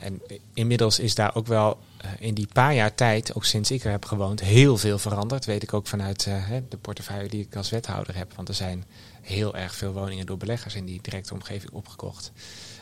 en 0.00 0.22
inmiddels 0.54 0.98
is 0.98 1.14
daar 1.14 1.34
ook 1.34 1.46
wel 1.46 1.78
in 2.18 2.34
die 2.34 2.48
paar 2.52 2.74
jaar 2.74 2.94
tijd, 2.94 3.34
ook 3.34 3.44
sinds 3.44 3.70
ik 3.70 3.84
er 3.84 3.90
heb 3.90 4.04
gewoond, 4.04 4.40
heel 4.40 4.76
veel 4.76 4.98
veranderd. 4.98 5.44
Weet 5.44 5.62
ik 5.62 5.72
ook 5.74 5.86
vanuit 5.86 6.26
eh, 6.26 6.42
de 6.68 6.76
portefeuille 6.76 7.28
die 7.28 7.40
ik 7.40 7.56
als 7.56 7.70
wethouder 7.70 8.16
heb. 8.16 8.32
Want 8.34 8.48
er 8.48 8.54
zijn 8.54 8.84
heel 9.22 9.56
erg 9.56 9.74
veel 9.74 9.92
woningen 9.92 10.26
door 10.26 10.36
beleggers 10.36 10.74
in 10.74 10.84
die 10.84 10.98
directe 11.02 11.34
omgeving 11.34 11.72
opgekocht. 11.72 12.32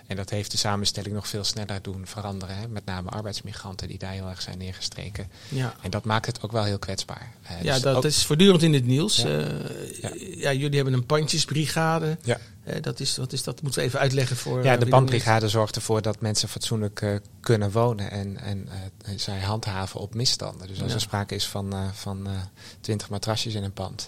En 0.07 0.16
dat 0.16 0.31
heeft 0.31 0.50
de 0.50 0.57
samenstelling 0.57 1.14
nog 1.14 1.28
veel 1.28 1.45
sneller 1.45 1.83
doen 1.83 2.07
veranderen. 2.07 2.57
Hè? 2.57 2.69
Met 2.69 2.85
name 2.85 3.11
arbeidsmigranten 3.11 3.88
die 3.88 3.99
daar 3.99 4.12
heel 4.12 4.28
erg 4.28 4.43
zijn 4.43 4.59
neergestreken. 4.59 5.31
Ja. 5.49 5.75
En 5.83 5.90
dat 5.90 6.04
maakt 6.04 6.26
het 6.26 6.43
ook 6.43 6.52
wel 6.52 6.64
heel 6.64 6.78
kwetsbaar. 6.78 7.33
Eh, 7.43 7.62
Ja, 7.62 7.73
dus 7.73 7.83
dat 7.83 7.97
ook- 7.97 8.04
is 8.04 8.25
voortdurend 8.25 8.62
in 8.62 8.73
het 8.75 8.87
nieuws. 8.87 9.16
Ja. 9.16 10.11
ja, 10.37 10.52
jullie 10.52 10.75
hebben 10.76 10.93
een 10.95 11.07
pandjesbrigade. 11.07 12.19
Eh, 12.64 12.83
dat, 12.83 13.00
is, 13.00 13.16
wat 13.16 13.33
is 13.33 13.42
dat? 13.42 13.62
Moeten 13.62 13.80
we 13.80 13.87
even 13.87 13.99
uitleggen 14.00 14.37
voor. 14.37 14.59
eh, 14.59 14.64
Ja, 14.64 14.71
wie 14.76 14.85
de 14.85 14.90
bandbrigade 14.90 15.49
zorgt 15.49 15.76
ervoor 15.76 16.02
dat 16.02 16.21
mensen 16.21 16.49
fatsoenlijk 16.49 17.00
eh, 17.00 17.14
kunnen 17.40 17.71
wonen 17.71 18.11
en, 18.11 18.37
en, 18.40 18.68
eh, 19.04 19.12
zij 19.16 19.40
handhaven 19.40 20.00
op 20.00 20.14
misstanden. 20.14 20.66
Dus 20.68 20.78
als 20.80 20.88
Ja. 20.88 20.94
er 20.94 21.00
sprake 21.00 21.35
is 21.35 21.47
van, 21.47 21.73
eh, 21.73 21.88
van 21.92 22.26
eh 22.26 22.33
20 22.80 23.09
matrasjes 23.11 23.54
in 23.54 23.62
een 23.64 23.73
pand, 23.73 24.06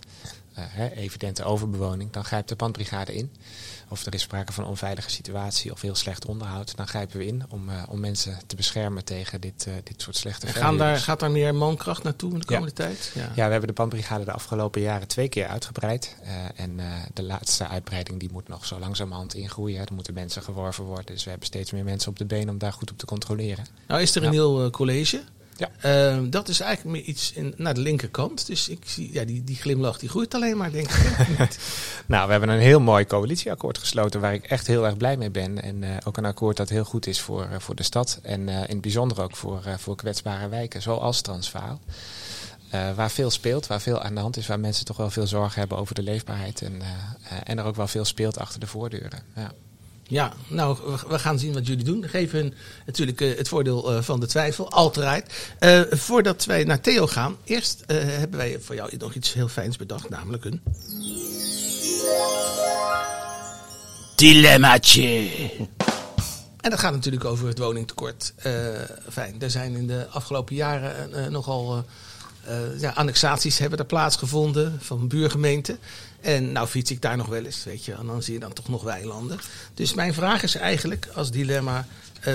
eh, 0.54 0.64
hè, 0.66 0.90
evidente 0.90 1.44
overbewoning, 1.44 2.10
dan 2.12 2.24
grijpt 2.24 2.48
de 2.48 2.56
bandbrigade 2.56 3.14
in. 3.14 3.30
Of 3.88 4.06
er 4.06 4.14
is 4.14 4.22
sprake 4.22 4.52
van 4.52 4.64
een 4.64 4.70
onveilige 4.70 5.10
situatie 5.10 5.72
of 5.72 5.80
heel 5.80 5.94
slecht 5.94 6.24
onderhoud, 6.26 6.76
dan 6.76 6.86
grijpen 6.88 7.18
we 7.18 7.26
in 7.26 7.42
om, 7.48 7.68
eh, 7.68 7.82
om 7.88 8.00
mensen 8.00 8.38
te 8.46 8.56
beschermen 8.56 9.04
tegen 9.04 9.40
dit, 9.40 9.66
eh, 9.66 9.72
dit 9.84 10.02
soort 10.02 10.16
slechte 10.16 10.46
Gaan 10.46 10.78
daar, 10.78 10.98
gaat 10.98 11.20
daar 11.20 11.30
meer 11.30 11.54
mankracht 11.54 12.02
naartoe 12.02 12.32
in 12.32 12.38
de 12.38 12.44
Ja. 12.48 12.52
komende 12.54 12.72
tijd? 12.74 13.10
Ja. 13.14 13.22
Ja, 13.34 13.44
we 13.44 13.50
hebben 13.50 13.66
de 13.68 13.72
bandbrigade 13.72 14.24
de 14.24 14.32
afgelopen 14.32 14.80
jaren 14.80 15.08
twee 15.08 15.28
keer 15.28 15.46
uitgebreid. 15.46 16.16
Eh, 16.22 16.34
en 16.60 16.80
de 17.14 17.22
laatste 17.22 17.68
uitbreiding 17.68 18.20
die 18.20 18.30
moet 18.32 18.48
nog 18.48 18.66
zo 18.66 18.78
langzamerhand 18.78 19.34
ingroeien. 19.34 19.86
Er 19.86 19.94
moeten 19.94 20.14
mensen 20.14 20.42
geworven 20.42 20.84
worden. 20.84 21.06
Dus 21.06 21.24
we 21.24 21.30
hebben 21.30 21.46
steeds 21.48 21.70
meer 21.70 21.84
mensen 21.84 22.10
op 22.10 22.18
de 22.18 22.24
been 22.24 22.48
om 22.50 22.58
daar 22.58 22.72
goed 22.72 22.90
op 22.90 22.98
te 22.98 23.06
controleren. 23.06 23.66
Nou 23.86 24.00
is 24.00 24.14
er 24.14 24.22
een 24.22 24.32
Ja. 24.32 24.38
heel 24.40 24.70
college. 24.70 25.22
Ja. 25.56 25.70
Eh, 25.80 26.18
dat 26.30 26.48
is 26.48 26.60
eigenlijk 26.60 26.96
meer 26.96 27.06
iets 27.06 27.32
in, 27.32 27.54
naar 27.56 27.74
de 27.74 27.80
linkerkant. 27.80 28.46
Dus 28.46 28.68
ik 28.68 28.82
zie, 28.86 29.12
ja, 29.12 29.24
die, 29.24 29.44
die 29.44 29.56
glimlach 29.56 29.98
die 29.98 30.08
groeit 30.08 30.34
alleen 30.34 30.56
maar, 30.56 30.70
denk 30.72 30.90
ik. 30.90 31.48
Nou, 32.06 32.26
we 32.26 32.30
hebben 32.30 32.50
een 32.50 32.60
heel 32.60 32.80
mooi 32.80 33.06
coalitieakkoord 33.06 33.78
gesloten 33.78 34.20
waar 34.20 34.34
ik 34.34 34.44
echt 34.44 34.66
heel 34.66 34.86
erg 34.86 34.96
blij 34.96 35.16
mee 35.16 35.30
ben. 35.30 35.62
En 35.62 35.82
eh, 35.82 35.90
ook 36.04 36.16
een 36.16 36.24
akkoord 36.24 36.56
dat 36.56 36.68
heel 36.68 36.84
goed 36.84 37.06
is 37.06 37.20
voor, 37.20 37.42
eh, 37.42 37.58
voor 37.58 37.74
de 37.74 37.82
stad. 37.82 38.18
En 38.22 38.48
eh, 38.48 38.54
in 38.54 38.60
het 38.68 38.80
bijzonder 38.80 39.22
ook 39.22 39.36
voor, 39.36 39.62
eh, 39.64 39.74
voor 39.78 39.96
kwetsbare 39.96 40.48
wijken, 40.48 40.82
zoals 40.82 41.20
Transvaal. 41.20 41.80
Eh, 42.70 42.94
waar 42.94 43.10
veel 43.10 43.30
speelt, 43.30 43.66
waar 43.66 43.80
veel 43.80 44.02
aan 44.02 44.14
de 44.14 44.20
hand 44.20 44.36
is, 44.36 44.46
waar 44.46 44.60
mensen 44.60 44.84
toch 44.84 44.96
wel 44.96 45.10
veel 45.10 45.26
zorgen 45.26 45.58
hebben 45.58 45.78
over 45.78 45.94
de 45.94 46.02
leefbaarheid. 46.02 46.62
En, 46.62 46.82
en 47.44 47.58
er 47.58 47.64
ook 47.64 47.76
wel 47.76 47.86
veel 47.88 48.04
speelt 48.04 48.38
achter 48.38 48.60
de 48.60 48.66
voordeuren. 48.66 49.22
Ja. 49.34 49.52
Ja, 50.08 50.32
nou, 50.48 50.78
we- 51.08 51.18
gaan 51.18 51.38
zien 51.38 51.52
wat 51.52 51.66
jullie 51.66 51.84
doen. 51.84 52.08
Geven 52.08 52.38
hun 52.38 52.54
natuurlijk 52.86 53.20
eh, 53.20 53.36
het 53.36 53.48
voordeel 53.48 53.92
eh, 53.92 54.02
van 54.02 54.20
de 54.20 54.26
twijfel, 54.26 54.70
altijd. 54.70 55.54
Eh, 55.58 55.80
voordat 55.90 56.44
wij 56.44 56.64
naar 56.64 56.80
Theo 56.80 57.06
gaan, 57.06 57.36
eerst 57.44 57.84
hebben 57.86 58.38
wij 58.38 58.58
voor 58.60 58.74
jou 58.74 58.96
nog 58.98 59.14
iets 59.14 59.32
heel 59.32 59.48
fijns 59.48 59.76
bedacht, 59.76 60.08
namelijk 60.08 60.44
een... 60.44 60.60
Dilemmaatje. 64.16 65.28
En 66.60 66.70
dat 66.70 66.78
gaat 66.80 66.92
natuurlijk 66.92 67.24
over 67.24 67.48
het 67.48 67.58
woningtekort. 67.58 68.34
Fijn, 69.10 69.34
er 69.40 69.50
zijn 69.50 69.74
in 69.76 69.86
de 69.86 70.06
afgelopen 70.10 70.54
jaren 70.54 71.32
nogal 71.32 71.84
eh, 72.46 72.80
ja, 72.80 72.90
annexaties 72.90 73.58
hebben 73.58 73.78
er 73.78 73.84
plaatsgevonden 73.84 74.78
van 74.80 75.08
buurgemeenten. 75.08 75.78
En 76.20 76.52
nou 76.52 76.66
fiets 76.66 76.90
ik 76.90 77.02
daar 77.02 77.16
nog 77.16 77.26
wel 77.26 77.44
eens, 77.44 77.64
weet 77.64 77.84
je, 77.84 77.92
en 77.92 78.06
dan 78.06 78.22
zie 78.22 78.34
je 78.34 78.40
dan 78.40 78.52
toch 78.52 78.68
nog 78.68 78.82
weilanden. 78.82 79.38
Dus 79.74 79.94
mijn 79.94 80.14
vraag 80.14 80.42
is 80.42 80.54
eigenlijk 80.54 81.08
als 81.14 81.30
dilemma: 81.30 81.86
eh, 82.20 82.34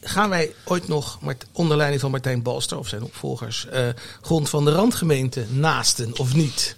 gaan 0.00 0.28
wij 0.28 0.54
ooit 0.64 0.88
nog, 0.88 1.18
onder 1.52 1.76
leiding 1.76 2.00
van 2.00 2.10
Martijn 2.10 2.42
Balster 2.42 2.78
of 2.78 2.88
zijn 2.88 3.02
opvolgers, 3.02 3.66
eh, 3.66 3.88
grond 4.20 4.48
van 4.48 4.64
de 4.64 4.72
randgemeente 4.72 5.46
naasten 5.50 6.18
of 6.18 6.34
niet? 6.34 6.76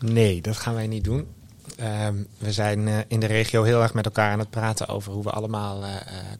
Nee, 0.00 0.40
dat 0.40 0.56
gaan 0.56 0.74
wij 0.74 0.86
niet 0.86 1.04
doen. 1.04 1.26
Ehm, 1.76 2.14
we 2.38 2.52
zijn 2.52 3.04
in 3.08 3.20
de 3.20 3.26
regio 3.26 3.62
heel 3.62 3.82
erg 3.82 3.94
met 3.94 4.04
elkaar 4.04 4.32
aan 4.32 4.38
het 4.38 4.50
praten 4.50 4.88
over 4.88 5.12
hoe 5.12 5.24
we 5.24 5.30
allemaal 5.30 5.84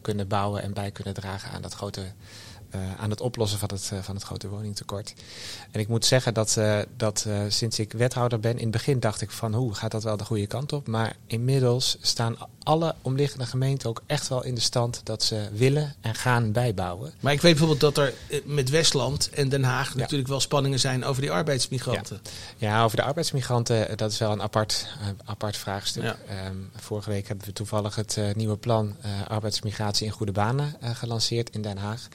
kunnen 0.01 0.27
bouwen 0.27 0.61
en 0.61 0.73
bij 0.73 0.91
kunnen 0.91 1.13
dragen 1.13 1.51
aan 1.51 1.61
dat 1.61 1.73
grote. 1.73 2.01
Eh, 2.71 2.79
aan 2.99 3.09
het 3.09 3.21
oplossen 3.21 3.59
van 3.59 3.69
het, 3.73 3.89
eh, 3.93 3.99
van 4.01 4.15
het 4.15 4.23
grote 4.23 4.47
woningtekort. 4.49 5.13
En 5.71 5.79
ik 5.79 5.87
moet 5.87 6.05
zeggen 6.05 6.33
dat, 6.33 6.57
eh, 6.57 6.79
dat 6.97 7.27
sinds 7.47 7.79
ik 7.79 7.91
wethouder 7.91 8.39
ben, 8.39 8.51
in 8.51 8.61
het 8.61 8.71
begin 8.71 8.99
dacht 8.99 9.21
ik 9.21 9.31
van 9.31 9.53
hoe 9.53 9.73
gaat 9.73 9.91
dat 9.91 10.03
wel 10.03 10.17
de 10.17 10.23
goede 10.23 10.47
kant 10.47 10.73
op. 10.73 10.87
Maar 10.87 11.15
inmiddels 11.27 11.97
staan 12.01 12.37
alle 12.63 12.95
omliggende 13.01 13.45
gemeenten 13.45 13.89
ook 13.89 14.01
echt 14.05 14.27
wel 14.27 14.43
in 14.43 14.55
de 14.55 14.61
stand 14.61 15.01
dat 15.03 15.23
ze 15.23 15.49
willen 15.53 15.95
en 16.01 16.15
gaan 16.15 16.51
bijbouwen. 16.51 17.13
Maar 17.19 17.33
ik 17.33 17.41
weet 17.41 17.57
bijvoorbeeld 17.57 17.95
dat 17.95 17.97
er 17.97 18.13
met 18.45 18.69
Westland 18.69 19.29
en 19.29 19.49
Den 19.49 19.63
Haag 19.63 19.93
Ja. 19.93 19.99
natuurlijk 19.99 20.29
wel 20.29 20.39
spanningen 20.39 20.79
zijn 20.79 21.05
over 21.05 21.21
die 21.21 21.31
arbeidsmigranten. 21.31 22.21
Ja, 22.57 22.83
over 22.83 22.97
de 22.97 23.03
arbeidsmigranten, 23.03 23.97
dat 23.97 24.11
is 24.11 24.17
wel 24.17 24.31
een 24.31 24.41
apart, 24.41 24.87
apart 25.25 25.57
vraagstuk. 25.57 26.03
Ja. 26.03 26.17
Ehm, 26.27 26.55
vorige 26.75 27.09
week 27.09 27.27
hebben 27.27 27.45
we 27.45 27.53
toevallig 27.53 27.95
het 27.95 28.17
nieuwe 28.35 28.57
plan 28.57 28.95
arbeidsmigratie 29.27 30.05
in 30.05 30.11
goede 30.11 30.31
banen 30.31 30.75
gelanceerd 30.81 31.49
in 31.49 31.61
Den 31.61 31.77
Haag. 31.77 32.07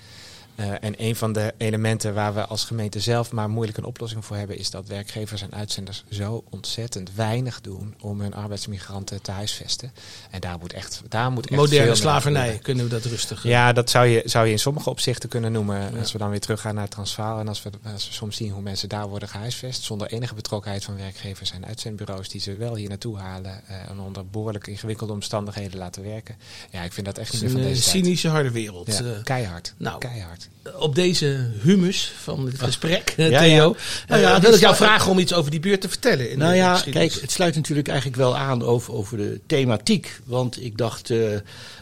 Eh, 0.57 0.71
en 0.81 0.95
een 0.97 1.17
van 1.17 1.33
de 1.33 1.55
elementen 1.57 2.15
waar 2.15 2.35
we 2.35 2.47
als 2.47 2.65
gemeente 2.65 3.01
zelf 3.01 3.33
maar 3.33 3.51
moeilijk 3.51 3.79
een 3.79 3.85
oplossing 3.85 4.25
voor 4.25 4.37
hebben, 4.37 4.59
is 4.59 4.71
dat 4.71 4.87
werkgevers 4.87 5.43
en 5.43 5.53
uitzenders 5.55 6.05
zo 6.11 6.45
ontzettend 6.51 7.15
weinig 7.15 7.61
doen 7.61 7.95
om 8.01 8.21
hun 8.21 8.35
arbeidsmigranten 8.35 9.23
te 9.23 9.31
huisvesten. 9.31 9.93
En 10.31 10.41
daar 10.41 10.59
moet 10.59 10.73
echt, 10.73 11.03
daar 11.09 11.31
moet 11.33 11.47
echt 11.47 11.57
Moderne 11.61 11.95
slavernij, 11.95 12.59
kunnen 12.63 12.85
we 12.85 12.91
dat 12.91 13.05
rustig 13.05 13.45
eh, 13.45 13.51
Ja, 13.51 13.73
dat 13.73 13.91
zou 13.91 14.07
je, 14.07 14.23
zou 14.25 14.47
je 14.47 14.53
in 14.53 14.59
sommige 14.59 14.91
opzichten 14.91 15.29
kunnen 15.29 15.53
noemen. 15.53 15.93
Ja. 15.93 15.99
Als 15.99 16.13
we 16.13 16.19
dan 16.19 16.31
weer 16.31 16.41
teruggaan 16.41 16.75
naar 16.75 16.89
Transvaal. 16.89 17.39
En 17.41 17.49
als 17.49 17.63
we, 17.63 17.71
als 17.93 18.07
we 18.09 18.13
soms 18.15 18.37
zien 18.37 18.51
hoe 18.51 18.63
mensen 18.63 18.89
daar 18.89 19.09
worden 19.09 19.29
gehuisvest. 19.29 19.83
Zonder 19.83 20.09
enige 20.13 20.35
betrokkenheid 20.35 20.85
van 20.85 20.97
werkgevers 20.97 21.53
en 21.53 21.67
uitzendbureaus. 21.67 22.29
Die 22.29 22.41
ze 22.41 22.57
wel 22.57 22.75
hier 22.75 22.89
naartoe 22.89 23.19
halen. 23.19 23.63
eh, 23.67 23.91
en 23.91 23.99
onder 24.01 24.27
behoorlijk 24.27 24.67
ingewikkelde 24.67 25.13
omstandigheden 25.13 25.79
laten 25.79 26.03
werken. 26.03 26.37
Ja, 26.71 26.83
ik 26.83 26.93
vind 26.93 27.07
dat 27.07 27.19
echt 27.19 27.43
een 27.43 27.51
van 27.51 27.61
eh, 27.61 27.67
deze 27.67 27.83
tijd. 27.83 27.95
cynische 27.95 28.29
harde 28.29 28.51
wereld. 28.51 28.87
Ja, 28.87 28.93
Eh, 29.05 29.23
keihard. 29.23 29.75
nou. 29.77 29.99
keihard. 29.99 30.46
Op 30.79 30.95
deze 30.95 31.51
humus 31.63 32.13
van 32.23 32.45
dit 32.45 32.63
gesprek, 32.63 33.15
eh, 33.17 33.31
Ja, 33.31 33.41
Theo, 33.41 33.77
ja. 33.77 34.05
eh, 34.05 34.09
Nou 34.09 34.21
ja, 34.21 34.41
wil 34.41 34.49
ik 34.49 34.55
is 34.55 34.61
jou 34.61 34.77
vragen 34.77 35.11
om 35.11 35.19
iets 35.19 35.33
over 35.35 35.51
die 35.51 35.61
buurt 35.61 35.81
te 35.81 35.89
vertellen. 35.89 36.31
In 36.31 36.39
Nou 36.39 36.51
de 36.51 36.57
ja, 36.57 36.83
kijk, 36.91 37.13
het 37.13 37.31
sluit 37.31 37.55
natuurlijk 37.55 37.89
eigenlijk 37.89 38.19
wel 38.19 38.37
aan 38.37 38.63
over, 38.63 38.95
over 38.95 39.17
de 39.17 39.41
thematiek. 39.47 40.21
Want 40.25 40.63
ik 40.65 40.77
dacht, 40.79 41.11
eh, 41.11 41.19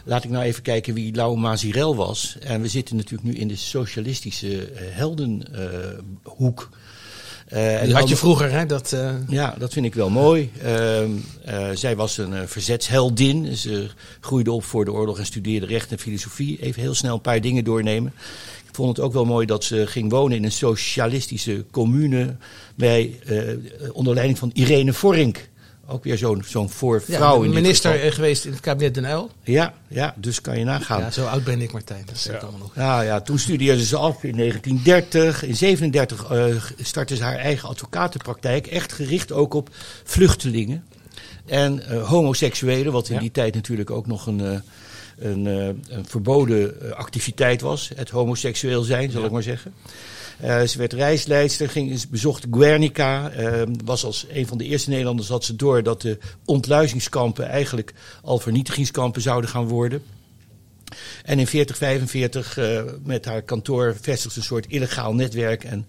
laat 0.03 0.23
ik 0.23 0.29
nou 0.29 0.43
even 0.43 0.61
kijken 0.63 0.93
wie 0.93 1.15
Lau 1.15 1.37
Mazirel 1.37 1.95
was. 1.95 2.37
En 2.39 2.61
we 2.61 2.67
zitten 2.67 2.95
natuurlijk 2.95 3.23
nu 3.23 3.35
in 3.35 3.47
de 3.47 3.55
socialistische 3.55 4.65
eh, 4.65 4.81
heldenhoek. 4.89 6.69
Die 7.49 7.93
had 7.93 8.09
je 8.09 8.15
vroeger, 8.15 8.51
hè? 8.51 8.65
Dat, 8.65 8.91
eh, 8.91 9.13
Ja, 9.27 9.55
dat 9.57 9.73
vind 9.73 9.85
ik 9.85 9.93
wel 9.93 10.09
mooi. 10.09 10.51
Ehm, 10.63 11.09
eh, 11.43 11.67
zij 11.73 11.95
was 11.95 12.17
een 12.17 12.47
verzetsheldin. 12.47 13.57
Ze 13.57 13.87
groeide 14.19 14.51
op 14.51 14.63
voor 14.63 14.85
de 14.85 14.91
oorlog 14.91 15.19
en 15.19 15.25
studeerde 15.25 15.65
recht 15.65 15.91
en 15.91 15.99
filosofie. 15.99 16.61
Even 16.61 16.81
heel 16.81 16.93
snel 16.93 17.13
een 17.13 17.21
paar 17.21 17.41
dingen 17.41 17.63
doornemen. 17.63 18.13
Ik 18.67 18.75
vond 18.75 18.97
het 18.97 19.05
ook 19.05 19.13
wel 19.13 19.25
mooi 19.25 19.45
dat 19.45 19.63
ze 19.63 19.87
ging 19.87 20.11
wonen 20.11 20.37
in 20.37 20.43
een 20.43 20.51
socialistische 20.51 21.65
commune. 21.71 22.35
Bij, 22.75 23.19
onder 23.91 24.13
leiding 24.13 24.37
van 24.39 24.51
Irene 24.53 24.93
Vorink. 24.93 25.49
Ook 25.87 26.03
weer 26.03 26.17
zo'n 26.17 26.43
zo'n 26.47 26.69
voorvrouw 26.69 27.43
ja, 27.43 27.49
minister 27.49 28.13
geweest 28.13 28.45
in 28.45 28.51
het 28.51 28.59
kabinet 28.59 28.93
Den 28.93 29.05
Uyl. 29.05 29.31
Ja, 29.43 29.73
ja, 29.87 30.13
dus 30.17 30.41
kan 30.41 30.59
je 30.59 30.65
nagaan. 30.65 30.99
Ja, 30.99 31.11
zo 31.11 31.25
oud 31.25 31.43
ben 31.43 31.61
ik, 31.61 31.71
Martijn. 31.71 32.03
Dat 32.05 32.15
is 32.15 32.29
allemaal 32.29 32.59
nog. 32.59 32.75
Ja, 32.75 33.01
ja, 33.01 33.21
toen 33.21 33.39
studeerde 33.39 33.85
ze 33.85 33.97
af 33.97 34.23
in 34.23 34.35
1930. 34.37 35.43
In 35.43 35.55
1937 35.59 36.29
eh, 36.79 36.85
startte 36.85 37.15
ze 37.15 37.23
haar 37.23 37.35
eigen 37.37 37.69
advocatenpraktijk. 37.69 38.67
Echt 38.67 38.93
gericht 38.93 39.31
ook 39.31 39.53
op 39.53 39.69
vluchtelingen 40.03 40.83
en 41.45 41.87
eh, 41.87 42.07
homoseksuelen. 42.09 42.91
Wat 42.91 43.07
in 43.09 43.13
Ja. 43.15 43.19
die 43.21 43.31
tijd 43.31 43.53
natuurlijk 43.55 43.89
ook 43.89 44.07
nog 44.07 44.27
een, 44.27 44.39
eh, 44.41 44.59
een, 45.17 45.47
eh, 45.47 45.95
een 45.97 46.05
verboden 46.05 46.81
eh, 46.81 46.91
activiteit 46.91 47.61
was. 47.61 47.91
Het 47.95 48.09
homoseksueel 48.09 48.81
zijn, 48.81 49.11
zal 49.11 49.25
ik 49.25 49.31
maar 49.31 49.43
zeggen. 49.43 49.73
Eh, 50.39 50.61
ze 50.61 50.77
werd 50.77 50.93
reisleidster, 50.93 51.69
ging, 51.69 52.09
bezocht 52.09 52.45
Guernica. 52.51 53.29
eh, 53.29 53.61
was 53.85 54.03
als 54.03 54.25
een 54.29 54.47
van 54.47 54.57
de 54.57 54.63
eerste 54.63 54.89
Nederlanders 54.89 55.27
had 55.27 55.43
ze 55.43 55.55
door 55.55 55.83
dat 55.83 56.01
de 56.01 56.17
ontluizingskampen 56.45 57.47
eigenlijk 57.47 57.93
al 58.21 58.39
vernietigingskampen 58.39 59.21
zouden 59.21 59.49
gaan 59.49 59.67
worden. 59.67 60.03
En 61.23 61.39
in 61.39 61.47
40, 61.47 61.77
45 61.77 62.57
eh, 62.57 62.83
met 63.03 63.25
haar 63.25 63.41
kantoor 63.41 63.95
vestigde 64.01 64.29
ze 64.29 64.37
een 64.39 64.45
soort 64.45 64.67
illegaal 64.67 65.13
netwerk 65.13 65.63
en 65.63 65.87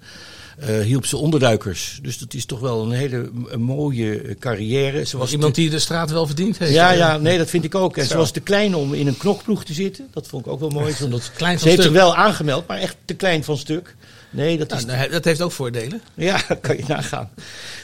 hielp 0.83 1.07
ze 1.07 1.17
onderduikers. 1.17 1.99
Dus 2.03 2.19
dat 2.19 2.35
is 2.35 2.45
toch 2.45 2.61
wel 2.61 2.83
een 2.83 2.91
hele 2.91 3.31
een 3.49 3.63
mooie 3.63 4.21
eh, 4.21 4.35
carrière. 4.39 5.05
Ze 5.05 5.17
was 5.17 5.33
Iemand 5.33 5.55
te- 5.55 5.61
die 5.61 5.71
de 5.71 5.79
straat 5.79 6.11
wel 6.11 6.27
verdiend 6.27 6.59
heeft. 6.59 6.73
ja, 6.73 6.93
Eh, 6.93 6.99
ja, 6.99 7.17
nee, 7.19 7.39
dat 7.39 7.51
vind 7.51 7.65
ik 7.65 7.75
ook. 7.75 7.97
En 7.97 8.07
ze 8.07 8.17
was 8.17 8.31
te 8.31 8.41
klein 8.41 8.75
om 8.75 8.95
in 8.95 9.07
een 9.07 9.17
knokploeg 9.17 9.65
te 9.65 9.73
zitten. 9.73 10.09
Dat 10.13 10.27
vond 10.27 10.47
ik 10.47 10.53
ook 10.53 10.61
wel 10.61 10.69
mooi. 10.71 10.95
Dat 11.11 11.31
klein 11.37 11.59
Ze 11.59 11.69
heeft 11.69 11.83
zich 11.83 11.93
wel 11.93 12.17
aangemeld, 12.17 12.67
maar 12.67 12.79
echt 12.79 12.97
te 13.05 13.15
klein 13.15 13.45
van 13.45 13.57
stuk. 13.59 13.97
Nee, 14.37 14.59
dat 14.59 14.73
is 14.73 14.85
Nou, 14.85 15.11
dat 15.11 15.25
heeft 15.25 15.41
ook 15.43 15.53
voordelen. 15.53 16.01
Ja, 16.15 16.41
kan 16.61 16.77
je 16.77 16.85
nagaan. 16.89 17.31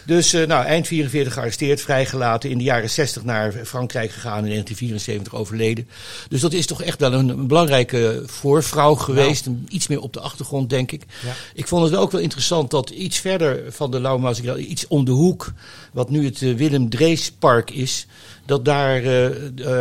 Dus 0.07 0.33
eh, 0.33 0.47
nou, 0.47 0.65
eind 0.65 0.87
44 0.87 1.33
gearresteerd, 1.33 1.81
vrijgelaten. 1.81 2.51
In 2.51 2.59
de 2.59 2.65
jaren 2.65 2.91
60 2.91 3.25
naar 3.25 3.53
Frankrijk 3.65 4.11
gegaan. 4.11 4.39
In 4.45 4.49
1974 4.51 5.35
overleden. 5.35 5.89
Dus 6.29 6.41
dat 6.41 6.53
is 6.53 6.67
toch 6.67 6.83
echt 6.83 7.01
wel 7.01 7.13
een, 7.13 7.29
een 7.29 7.47
belangrijke 7.47 8.23
voorvrouw 8.27 8.95
geweest. 8.95 9.47
Een- 9.47 9.67
Iets 9.69 9.87
meer 9.87 10.01
op 10.01 10.13
de 10.13 10.21
achtergrond, 10.21 10.71
denk 10.71 10.93
ik. 10.93 11.03
Ja. 11.25 11.33
Ik 11.55 11.69
vond 11.69 11.85
het 11.85 11.95
ook 12.01 12.11
wel 12.13 12.21
interessant 12.21 12.71
dat 12.71 12.91
iets 12.91 13.19
verder 13.19 13.73
van 13.73 13.91
de 13.91 14.01
Lauwmaasgrel, 14.01 14.59
iets 14.59 14.87
om 14.89 15.05
de 15.05 15.11
hoek, 15.11 15.53
wat 15.93 16.11
nu 16.11 16.25
het 16.25 16.43
eh, 16.43 16.55
Willem 16.55 16.89
Dreespark 16.89 17.71
is, 17.71 18.07
dat 18.45 18.65
daar 18.65 18.97
eh, 19.03 19.27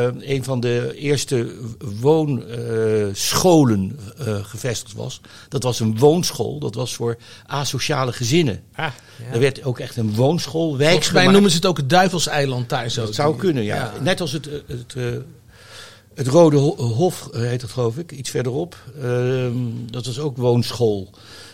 eh, 0.05 0.13
een 0.19 0.43
van 0.43 0.59
de 0.59 0.91
eerste 0.95 1.55
woonscholen 2.01 3.99
eh, 4.17 4.35
gevestigd 4.45 4.93
was. 4.93 5.21
Dat 5.49 5.63
was 5.63 5.79
een 5.79 5.97
woonschool, 5.97 6.59
dat 6.59 6.75
was 6.75 6.95
voor 6.95 7.17
asociale 7.45 8.13
gezinnen. 8.13 8.61
Ah, 8.75 8.85
Er 9.31 9.39
werd 9.39 9.63
ook 9.63 9.79
echt 9.79 9.97
een 9.97 10.15
woonschool, 10.15 10.59
Volgens 10.61 10.77
mij 10.83 10.91
wijksgemaakt. 10.91 11.31
noemen 11.31 11.49
ze 11.49 11.55
het 11.55 11.65
ook 11.65 11.77
het 11.77 11.89
Duivelseiland 11.89 12.69
daar 12.69 12.89
zo. 12.89 13.05
Dat 13.05 13.15
zou 13.15 13.35
kunnen, 13.35 13.63
ja. 13.63 13.93
Net 14.01 14.21
als 14.21 14.31
het, 14.31 14.49
het, 14.67 14.93
het 16.15 16.27
Rode 16.27 16.57
Ho- 16.57 16.75
Hof 16.77 17.29
heet 17.31 17.61
het 17.61 17.71
geloof 17.71 17.97
ik, 17.97 18.11
iets 18.11 18.29
verderop. 18.29 18.75
Ehm, 19.01 19.53
dat 19.89 20.05
was 20.05 20.19
ook 20.19 20.37
woonschool. 20.37 21.09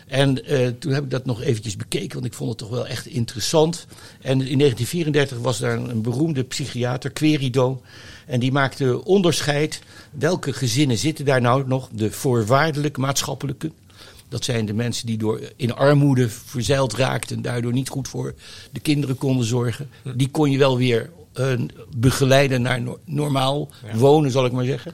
En 0.07 0.45
eh, 0.45 0.67
toen 0.79 0.91
heb 0.91 1.03
ik 1.03 1.09
dat 1.09 1.25
nog 1.25 1.41
eventjes 1.41 1.75
bekeken, 1.75 2.13
want 2.13 2.25
ik 2.25 2.33
vond 2.33 2.49
het 2.49 2.59
toch 2.59 2.69
wel 2.69 2.87
echt 2.87 3.05
interessant. 3.05 3.87
En 4.21 4.31
in 4.31 4.57
1934 4.57 5.37
was 5.37 5.59
daar 5.59 5.77
een, 5.77 6.01
beroemde 6.01 6.43
psychiater, 6.43 7.11
Querido. 7.11 7.81
En 8.25 8.39
die 8.39 8.51
maakte 8.51 9.05
onderscheid. 9.05 9.81
Welke 10.11 10.53
gezinnen 10.53 10.97
zitten 10.97 11.25
daar 11.25 11.41
nou 11.41 11.67
nog? 11.67 11.89
De 11.91 12.11
voorwaardelijk 12.11 12.97
maatschappelijke. 12.97 13.71
Dat 14.29 14.43
zijn 14.43 14.65
de 14.65 14.73
mensen 14.73 15.05
die 15.05 15.17
door 15.17 15.41
in 15.55 15.73
armoede 15.73 16.29
verzeild 16.29 16.93
raakten 16.93 17.35
en 17.35 17.41
daardoor 17.41 17.73
niet 17.73 17.89
goed 17.89 18.07
voor 18.07 18.33
de 18.71 18.79
kinderen 18.79 19.17
konden 19.17 19.45
zorgen. 19.45 19.89
Die 20.15 20.29
kon 20.29 20.51
je 20.51 20.57
wel 20.57 20.77
weer 20.77 21.09
eh, 21.33 21.53
begeleiden 21.95 22.61
naar 22.61 22.81
no- 22.81 22.99
normaal 23.05 23.69
wonen, 23.93 24.31
zal 24.31 24.45
ik 24.45 24.51
maar 24.51 24.65
zeggen. 24.65 24.93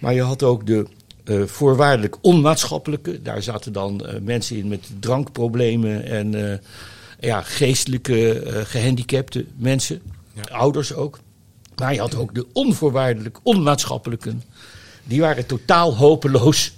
Maar 0.00 0.14
je 0.14 0.22
had 0.22 0.42
ook 0.42 0.66
de 0.66 0.86
eh, 1.28 1.42
voorwaardelijk 1.42 2.16
onmaatschappelijke. 2.20 3.22
Daar 3.22 3.42
zaten 3.42 3.72
dan 3.72 4.06
eh, 4.06 4.20
mensen 4.20 4.56
in 4.56 4.68
met 4.68 4.90
drankproblemen 5.00 6.04
en 6.04 6.50
eh, 6.50 6.58
ja, 7.20 7.42
geestelijke 7.42 8.40
eh, 8.40 8.64
gehandicapte 8.64 9.44
mensen. 9.56 10.00
Ouders 10.50 10.94
ook. 10.94 11.18
Maar 11.76 11.94
je 11.94 12.00
had 12.00 12.16
ook 12.16 12.34
de 12.34 12.46
onvoorwaardelijk 12.52 13.38
onmaatschappelijken. 13.42 14.42
Die 15.04 15.20
waren 15.20 15.46
totaal 15.46 15.96
hopeloos. 15.96 16.72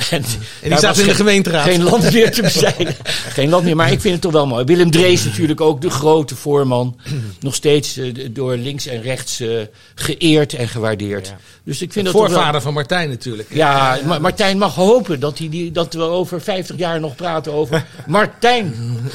En, 0.10 0.22
die 0.62 0.78
zaten 0.78 1.02
in 1.02 1.08
de 1.08 1.14
gemeenteraad. 1.14 1.64
Geen 1.64 1.82
land 1.82 2.12
meer 2.12 2.30
te 2.32 2.42
bezijden. 2.52 2.94
geen 3.28 3.48
land 3.48 3.64
meer, 3.64 3.76
maar 3.76 3.92
ik 3.92 4.00
vind 4.00 4.12
het 4.12 4.22
toch 4.22 4.32
wel 4.32 4.46
mooi. 4.46 4.64
Willem 4.64 4.90
Drees 4.90 5.24
natuurlijk 5.24 5.60
ook, 5.60 5.80
de 5.80 5.90
grote 5.90 6.36
voorman. 6.36 6.96
Nog 7.40 7.54
steeds 7.54 7.96
eh, 7.96 8.12
door 8.30 8.56
links 8.56 8.86
en 8.86 9.02
rechts 9.02 9.40
eh, 9.40 9.48
geëerd 9.94 10.54
en 10.54 10.68
gewaardeerd. 10.68 11.26
Ja. 11.26 11.36
Dus 11.64 11.82
ik 11.82 11.92
vind 11.92 12.04
dat 12.04 12.14
wel- 12.14 12.24
Voorvader 12.26 12.60
van 12.60 12.72
Martijn 12.72 13.08
natuurlijk. 13.08 13.48
ja, 13.54 13.98
Ma- 14.04 14.18
Martijn 14.18 14.58
mag 14.58 14.74
hopen 14.74 15.20
dat, 15.20 15.38
hij 15.38 15.48
die, 15.48 15.72
dat 15.72 15.94
we 15.94 16.02
over 16.02 16.40
50 16.40 16.76
jaar 16.78 17.00
nog 17.00 17.14
praten 17.16 17.52
over 17.52 17.84
Martijn. 18.06 18.74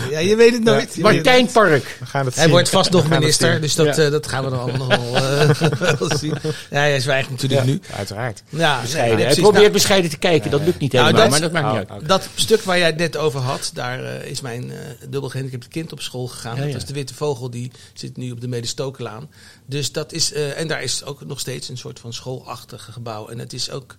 Ja, 0.10 0.20
je 0.20 0.36
weet 0.36 0.54
het 0.54 0.64
nooit. 0.64 0.82
Het 0.82 0.98
nooit. 0.98 1.14
Martijnpark. 1.16 1.98
We 2.00 2.06
gaan 2.06 2.26
het 2.26 2.34
Hij 2.36 2.44
zien. 2.44 2.52
wordt 2.54 2.70
vast 2.70 2.92
nog 2.92 3.08
minister, 3.10 3.62
dus 3.62 3.76
dat, 3.76 3.96
Ja. 3.96 4.04
eh, 4.04 4.12
dat 4.12 4.28
gaan 4.28 4.44
we 4.44 4.50
dan 4.50 4.60
allemaal 4.60 4.88
nog 4.88 5.10
wel, 5.12 5.16
eh, 5.16 6.00
wel 6.00 6.18
zien. 6.18 6.34
Ja, 6.70 6.78
hij 6.80 7.00
zwijgt 7.00 7.30
natuurlijk 7.30 7.64
nu. 7.66 7.80
Uiteraard. 7.98 8.44
Ja, 8.50 8.82
Bescheiden. 8.82 9.16
Hij 9.16 9.24
precies. 9.26 9.42
probeert 9.42 9.62
Nou, 9.62 9.74
bescheiden 9.74 10.10
te 10.10 10.18
kijken, 10.18 10.52
dat 10.52 10.62
lukt 10.66 10.75
niet 10.80 10.92
Nou, 10.92 11.06
helemaal, 11.06 11.30
dat- 11.30 11.40
maar 11.40 11.52
dat 11.52 11.62
maakt 11.62 11.78
niet 11.80 11.90
Oh, 11.90 11.96
uit. 11.96 12.08
Dat 12.08 12.30
stuk 12.36 12.62
waar 12.62 12.78
jij 12.78 12.88
het 12.88 12.98
net 12.98 13.18
over 13.18 13.40
had, 13.40 13.72
daar 13.74 14.04
eh, 14.04 14.30
is 14.30 14.42
mijn 14.42 14.72
eh 14.72 14.78
dubbel 15.10 15.30
gehandicapt 15.30 15.68
kind 15.68 15.92
op 15.92 16.02
school 16.02 16.28
gegaan. 16.28 16.56
Ja, 16.56 16.62
Dat 16.62 16.72
ja. 16.72 16.78
is 16.78 16.86
de 16.86 16.94
Witte 16.94 17.14
Vogel, 17.14 17.50
die 17.50 17.72
zit 17.94 18.18
nu 18.18 18.32
op 18.32 18.42
de 18.42 18.48
Medestokenlaan. 18.48 19.30
Dus 19.66 19.92
dat 19.92 20.12
is, 20.12 20.32
eh, 20.34 20.60
en 20.60 20.68
daar 20.68 20.84
is 20.84 21.04
ook 21.04 21.26
nog 21.26 21.40
steeds 21.40 21.70
een 21.70 21.78
soort 21.78 22.00
van 22.00 22.14
schoolachtig 22.14 22.90
gebouw. 22.92 23.28
En 23.28 23.40
het 23.40 23.54
is 23.54 23.70
ook, 23.72 23.96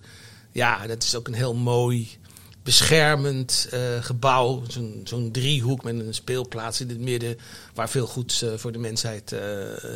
ja, 0.51 0.87
dat 0.87 1.03
is 1.03 1.15
ook 1.15 1.27
een 1.27 1.33
heel 1.33 1.53
mooi, 1.55 2.17
beschermend 2.67 3.67
eh, 3.71 3.79
gebouw. 4.01 4.63
Zo'n 4.67 5.01
zo'n 5.03 5.31
driehoek 5.31 5.83
met 5.83 5.99
een 5.99 6.13
speelplaats 6.13 6.81
in 6.81 6.89
het 6.89 6.99
midden, 6.99 7.37
waar 7.73 7.89
veel 7.89 8.07
goeds 8.07 8.41
eh, 8.41 8.49
voor 8.55 8.71
de 8.71 8.77
mensheid 8.77 9.31
eh, 9.31 9.39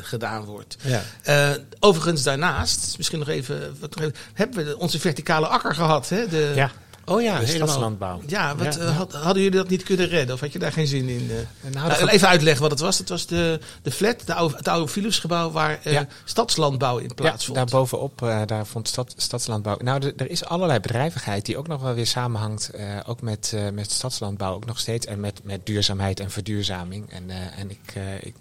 gedaan 0.02 0.44
wordt. 0.44 0.78
Ja. 0.82 1.58
Overigens 1.80 2.24
daarnaast, 2.24 2.98
misschien 2.98 3.20
nog 3.20 3.28
even, 3.28 3.76
wat 3.80 3.96
nog 3.96 4.04
even, 4.04 4.16
hebben 4.34 4.66
we 4.66 4.78
onze 4.78 5.00
verticale 5.00 5.48
akker 5.48 5.76
gehad. 5.76 6.10
Hè? 6.10 6.28
De, 6.28 6.52
Ja, 6.56 6.72
Oh 7.06 7.22
ja, 7.22 7.46
stadslandbouw. 7.46 8.22
ja, 8.28 8.56
wat, 8.56 8.74
Ja, 8.74 8.80
eh, 8.82 8.86
ja. 8.88 8.92
had- 8.94 9.14
hadden 9.14 9.44
jullie 9.44 9.58
dat 9.58 9.70
niet 9.70 9.84
kunnen 9.84 10.08
redden? 10.08 10.36
Of 10.36 10.42
had 10.42 10.54
je 10.54 10.60
daar 10.60 10.72
geen 10.72 10.88
zin 10.88 11.10
in? 11.10 11.30
eh? 11.32 11.36
Nou, 11.72 11.88
Nou, 11.88 12.00
dat- 12.00 12.10
even 12.10 12.28
uitleggen 12.28 12.62
wat 12.62 12.72
het 12.72 12.80
was. 12.80 12.98
Het 12.98 13.10
was 13.10 13.26
de, 13.26 13.60
de 13.82 13.92
flat, 13.92 14.16
de 14.26 14.34
oude, 14.34 14.56
het 14.58 14.68
oude 14.68 14.88
Philipsgebouw, 14.92 15.52
waar 15.52 15.80
eh, 15.84 15.94
Ja. 15.94 16.08
stadslandbouw 16.26 16.98
in 16.98 17.14
plaatsvond. 17.16 17.58
daar 17.58 17.66
bovenop, 17.66 18.22
eh, 18.22 18.42
daar 18.46 18.66
vond 18.66 18.88
stad, 18.88 19.14
stadslandbouw. 19.18 19.78
Nou, 19.80 20.14
er 20.18 20.30
is 20.30 20.46
allerlei 20.46 20.80
bedrijvigheid 20.80 21.46
die 21.46 21.58
ook 21.58 21.68
nog 21.68 21.82
wel 21.82 21.94
weer 21.94 22.08
samenhangt. 22.08 22.72
ook 23.06 23.22
met, 23.22 23.56
met 23.74 23.92
stadslandbouw, 23.92 24.54
ook 24.54 24.66
nog 24.66 24.80
steeds. 24.80 25.06
En 25.06 25.20
met, 25.20 25.40
met 25.44 25.66
duurzaamheid 25.66 26.20
en 26.20 26.32
verduurzaming. 26.32 27.12
En, 27.12 27.30
en 27.58 27.70
ik, 27.70 27.94
ik, 28.22 28.36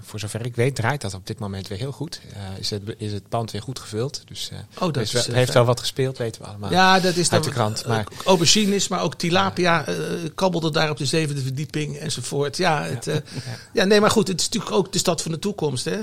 voor 0.00 0.18
zover 0.20 0.44
ik 0.46 0.56
weet, 0.56 0.74
draait 0.74 1.00
dat 1.00 1.14
op 1.14 1.26
dit 1.26 1.38
moment 1.38 1.68
weer 1.68 1.78
heel 1.78 1.92
goed. 1.92 2.20
Is, 2.58 2.70
het, 2.70 2.82
is 2.98 3.12
het 3.12 3.28
pand 3.28 3.50
weer 3.50 3.62
goed 3.62 3.78
gevuld. 3.78 4.22
Dus 4.26 4.50
Oh, 4.78 4.92
dat 4.92 4.96
is, 5.02 5.26
heeft 5.26 5.52
wel 5.52 5.64
wat 5.64 5.80
gespeeld, 5.80 6.18
weten 6.18 6.42
we 6.42 6.48
allemaal. 6.48 6.70
ja, 6.70 7.00
dat 7.00 7.16
is 7.16 7.30
uit 7.30 7.44
de 7.44 7.50
krant, 7.50 7.86
maar- 7.86 7.95
eh, 7.98 8.04
aubergines, 8.24 8.88
maar 8.88 9.02
ook 9.02 9.14
tilapia 9.14 9.86
eh, 9.86 9.94
kabbelde 10.34 10.70
daar 10.70 10.90
op 10.90 10.96
de 10.96 11.06
zevende 11.06 11.40
verdieping 11.42 11.96
enzovoort. 11.96 12.56
Ja, 12.56 12.82
het, 12.84 13.06
eh, 13.06 13.16
ja, 13.72 13.84
nee, 13.84 14.00
maar 14.00 14.10
goed, 14.10 14.28
het 14.28 14.40
is 14.40 14.46
natuurlijk 14.48 14.74
ook 14.74 14.92
de 14.92 14.98
stad 14.98 15.22
van 15.22 15.32
de 15.32 15.38
toekomst. 15.38 15.84
Hè? 15.84 15.98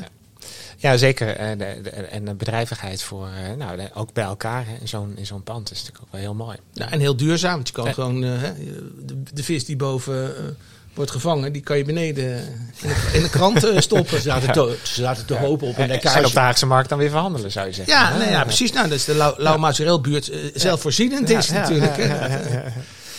Ja, 0.78 0.98
zeker. 0.98 1.28
En 1.36 1.58
de, 1.58 1.80
de- 2.24 2.34
bedrijvigheid 2.34 3.04
voor, 3.04 3.28
eh, 3.28 3.56
nou, 3.58 3.80
ook 3.94 4.14
bij 4.14 4.24
elkaar 4.24 4.66
hè, 4.68 4.74
in 4.82 4.88
zo'n 4.88 5.14
in 5.18 5.26
zo'n 5.26 5.44
pand 5.44 5.72
is 5.72 5.78
natuurlijk 5.78 6.04
ook 6.06 6.12
wel 6.12 6.22
heel 6.22 6.34
mooi. 6.34 6.58
Ja, 6.72 6.92
en 6.92 7.00
heel 7.00 7.16
duurzaam, 7.16 7.54
want 7.56 7.68
je 7.68 7.74
kan 7.74 7.86
Ja. 7.86 7.94
gewoon 7.94 8.24
eh, 8.24 8.32
hè, 8.42 8.54
de, 9.06 9.24
de 9.34 9.44
vis 9.44 9.66
die 9.66 9.76
boven 9.76 10.38
eh, 10.38 10.44
wordt 10.94 11.12
gevangen, 11.12 11.54
die 11.54 11.62
kan 11.62 11.78
je 11.78 11.84
beneden 11.84 12.24
in 12.82 12.88
de, 12.88 13.10
in 13.14 13.22
de 13.22 13.30
krant 13.30 13.64
eh, 13.64 13.80
stoppen. 13.90 14.18
Ze 14.18 14.22
zaten, 14.22 14.52
te, 14.52 14.78
ze 14.84 15.02
zaten 15.02 15.26
te 15.26 15.34
hopen 15.36 15.68
op 15.68 15.78
een 15.78 15.84
En, 15.84 15.90
en 15.90 15.96
op 15.98 16.04
lekkage. 16.04 16.34
de 16.34 16.40
Haagse 16.40 16.66
markt 16.66 16.90
dan 16.90 16.98
weer 16.98 17.10
verhandelen, 17.10 17.52
zou 17.52 17.68
je 17.68 17.74
zeggen. 17.74 17.94
Ja, 17.94 18.18
nee, 18.18 18.30
ja, 18.30 18.44
precies. 18.44 18.72
Nou, 18.72 18.88
dat 18.88 18.98
is 18.98 19.06
de 19.06 19.16
Lau- 19.16 19.36
Lauw-Mazurel-buurt 19.42 20.30
eh, 20.30 20.40
zelfvoorzienend 20.54 21.30
is 21.30 21.50
natuurlijk. 21.50 21.96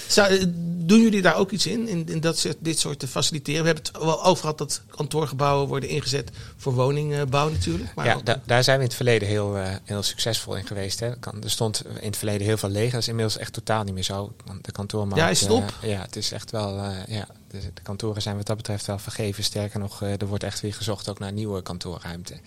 Zou, 0.09 0.37
eh, 0.37 0.45
doen 0.87 1.01
jullie 1.01 1.23
daar 1.23 1.37
ook 1.37 1.51
iets 1.51 1.67
in, 1.67 1.89
in, 1.89 2.07
in 2.09 2.21
dat 2.21 2.39
soort, 2.39 2.57
dit 2.61 2.79
soort 2.79 2.99
te 2.99 3.07
faciliteren? 3.09 3.61
We 3.61 3.67
hebben 3.67 3.85
het 3.93 4.03
wel 4.03 4.25
over 4.25 4.41
gehad 4.41 4.59
dat 4.59 4.81
kantoorgebouwen 4.97 5.69
worden 5.69 5.89
ingezet 5.89 6.31
voor 6.57 6.73
woningbouw 6.75 7.49
natuurlijk. 7.51 7.95
Maar 7.95 8.07
ja, 8.07 8.19
da- 8.25 8.41
daar 8.47 8.65
zijn 8.65 8.77
we 8.77 8.83
in 8.83 8.89
het 8.89 8.97
verleden 8.97 9.29
heel, 9.29 9.57
eh, 9.57 9.69
heel 9.85 10.03
succesvol 10.03 10.57
in 10.57 10.67
geweest. 10.67 11.01
Hè. 11.01 11.07
Er 11.09 11.17
stond 11.45 11.83
in 12.01 12.07
het 12.07 12.17
verleden 12.17 12.47
heel 12.47 12.57
veel 12.57 12.69
leeg. 12.69 12.91
Dat 12.93 13.01
is 13.01 13.09
inmiddels 13.09 13.39
echt 13.39 13.53
totaal 13.53 13.85
niet 13.85 13.95
meer 13.95 14.03
zo. 14.03 14.33
De 14.63 14.73
kantoormarkt. 14.73 15.23
Ja, 15.25 15.29
is 15.31 15.41
het 15.41 15.49
eh, 15.51 15.55
op? 15.57 15.73
ja, 15.83 16.01
het 16.01 16.17
is 16.17 16.33
echt 16.33 16.51
wel. 16.51 16.79
eh, 16.79 16.91
ja, 17.17 17.27
de, 17.61 17.71
de 17.75 17.83
kantoren 17.83 18.23
zijn 18.23 18.37
wat 18.37 18.47
dat 18.47 18.57
betreft 18.57 18.87
wel 18.87 18.99
vergeven. 18.99 19.45
Sterker 19.45 19.79
nog, 19.81 20.03
eh, 20.03 20.21
er 20.21 20.27
wordt 20.27 20.45
echt 20.45 20.61
weer 20.61 20.75
gezocht 20.75 21.09
ook 21.09 21.19
naar 21.19 21.33
nieuwe 21.33 21.63
kantoorruimte. 21.63 22.33
Eh, 22.35 22.41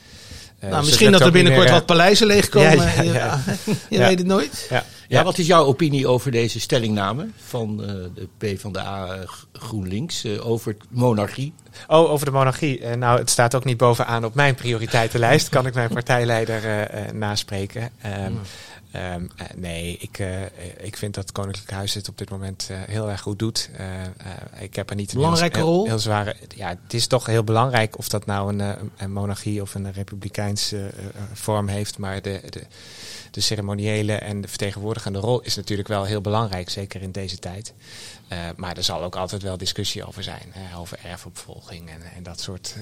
nou, 0.70 0.76
dus 0.76 0.86
misschien 0.86 1.12
dat 1.12 1.22
er 1.22 1.32
binnenkort 1.32 1.64
meer, 1.66 1.74
wat 1.74 1.86
paleizen 1.86 2.28
leegkomen. 2.28 2.78
Ja, 2.78 3.02
ja, 3.02 3.14
ja. 3.14 3.42
Je, 3.46 3.72
je 3.90 3.98
Ja. 3.98 4.08
weet 4.08 4.18
het 4.18 4.28
nooit. 4.28 4.64
eh, 4.64 4.70
Ja, 4.70 4.84
Ja, 5.08 5.24
wat 5.24 5.38
is 5.38 5.48
jouw 5.48 5.64
opinie 5.64 6.08
over 6.08 6.32
deze 6.32 6.60
stellingname 6.60 7.28
van 7.46 7.84
eh, 7.84 7.94
de 8.16 8.54
P 8.56 8.60
van 8.60 8.72
de 8.72 8.80
A 8.80 9.08
eh, 9.08 9.20
GroenLinks 9.54 10.24
eh, 10.24 10.48
over 10.48 10.76
monarchie? 10.90 11.54
Oh, 11.88 12.10
over 12.12 12.26
de 12.26 12.32
monarchie. 12.32 12.80
Eh, 12.80 12.96
nou, 12.96 13.20
het 13.20 13.30
staat 13.30 13.56
ook 13.56 13.64
niet 13.66 13.78
bovenaan 13.78 14.26
op 14.26 14.34
mijn 14.36 14.56
prioriteitenlijst. 14.56 15.50
kan 15.50 15.66
ik 15.66 15.74
mijn 15.74 15.90
partijleider 16.00 16.64
eh, 16.64 16.82
eh, 17.08 17.12
naspreken. 17.14 17.90
Ehm, 18.02 18.32
ehm, 18.98 19.28
eh, 19.36 19.48
nee, 19.56 19.98
ik, 20.00 20.20
eh, 20.20 20.42
ik 20.78 20.98
vind 20.98 21.14
dat 21.14 21.24
het 21.24 21.34
Koninklijk 21.34 21.72
Huis 21.72 21.94
het 21.94 22.10
op 22.10 22.18
dit 22.18 22.30
moment 22.30 22.68
eh, 22.72 22.78
heel 22.86 23.10
erg 23.10 23.22
goed 23.22 23.40
doet. 23.40 23.70
Ik 24.60 24.76
heb 24.76 24.90
er 24.90 24.96
niet 24.96 25.12
een 25.12 25.18
Belangrijke 25.18 25.58
heel, 25.58 25.66
rol? 25.66 25.78
Heel, 25.78 25.86
heel 25.86 26.00
zware. 26.00 26.36
Ja, 26.56 26.70
het 26.84 26.94
is 26.94 27.08
toch 27.08 27.26
heel 27.26 27.44
belangrijk 27.44 27.98
of 27.98 28.10
dat 28.10 28.26
nou 28.26 28.58
een, 28.58 28.92
een 28.98 29.12
monarchie 29.12 29.62
of 29.62 29.76
een 29.76 29.92
republikeinse 29.92 30.90
vorm 31.34 31.68
heeft. 31.68 31.98
Maar 31.98 32.22
de, 32.22 32.42
de, 32.50 32.64
de 33.32 33.42
ceremoniële 33.42 34.14
en 34.14 34.42
de 34.42 34.48
vertegenwoordigende 34.48 35.20
rol 35.20 35.42
is 35.42 35.56
natuurlijk 35.56 35.88
wel 35.88 36.04
heel 36.04 36.22
belangrijk, 36.22 36.70
zeker 36.70 37.02
in 37.02 37.12
deze 37.12 37.40
tijd. 37.40 37.74
Maar 38.56 38.78
er 38.78 38.84
zal 38.84 39.04
ook 39.04 39.16
altijd 39.16 39.42
wel 39.42 39.58
discussie 39.58 40.06
over 40.06 40.24
zijn, 40.24 40.50
hè, 40.50 40.78
over 40.78 41.00
erfopvolging 41.04 41.90
en, 41.90 42.02
en 42.16 42.24
dat 42.24 42.40
soort 42.40 42.76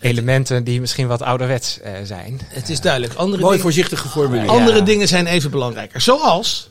elementen 0.00 0.64
die 0.64 0.80
misschien 0.80 1.06
wat 1.06 1.22
ouderwets 1.22 1.80
eh, 1.80 1.92
zijn. 2.04 2.40
Het 2.48 2.68
is 2.68 2.80
duidelijk. 2.80 3.14
Andere, 3.14 3.36
Mooi 3.42 3.46
dingen, 3.56 3.60
voorzichtig 3.60 4.00
geformuleerd. 4.00 4.48
andere 4.48 4.78
Ja. 4.78 4.84
dingen 4.84 5.08
zijn 5.08 5.26
even 5.26 5.50
belangrijker. 5.50 6.00
Zoals 6.00 6.70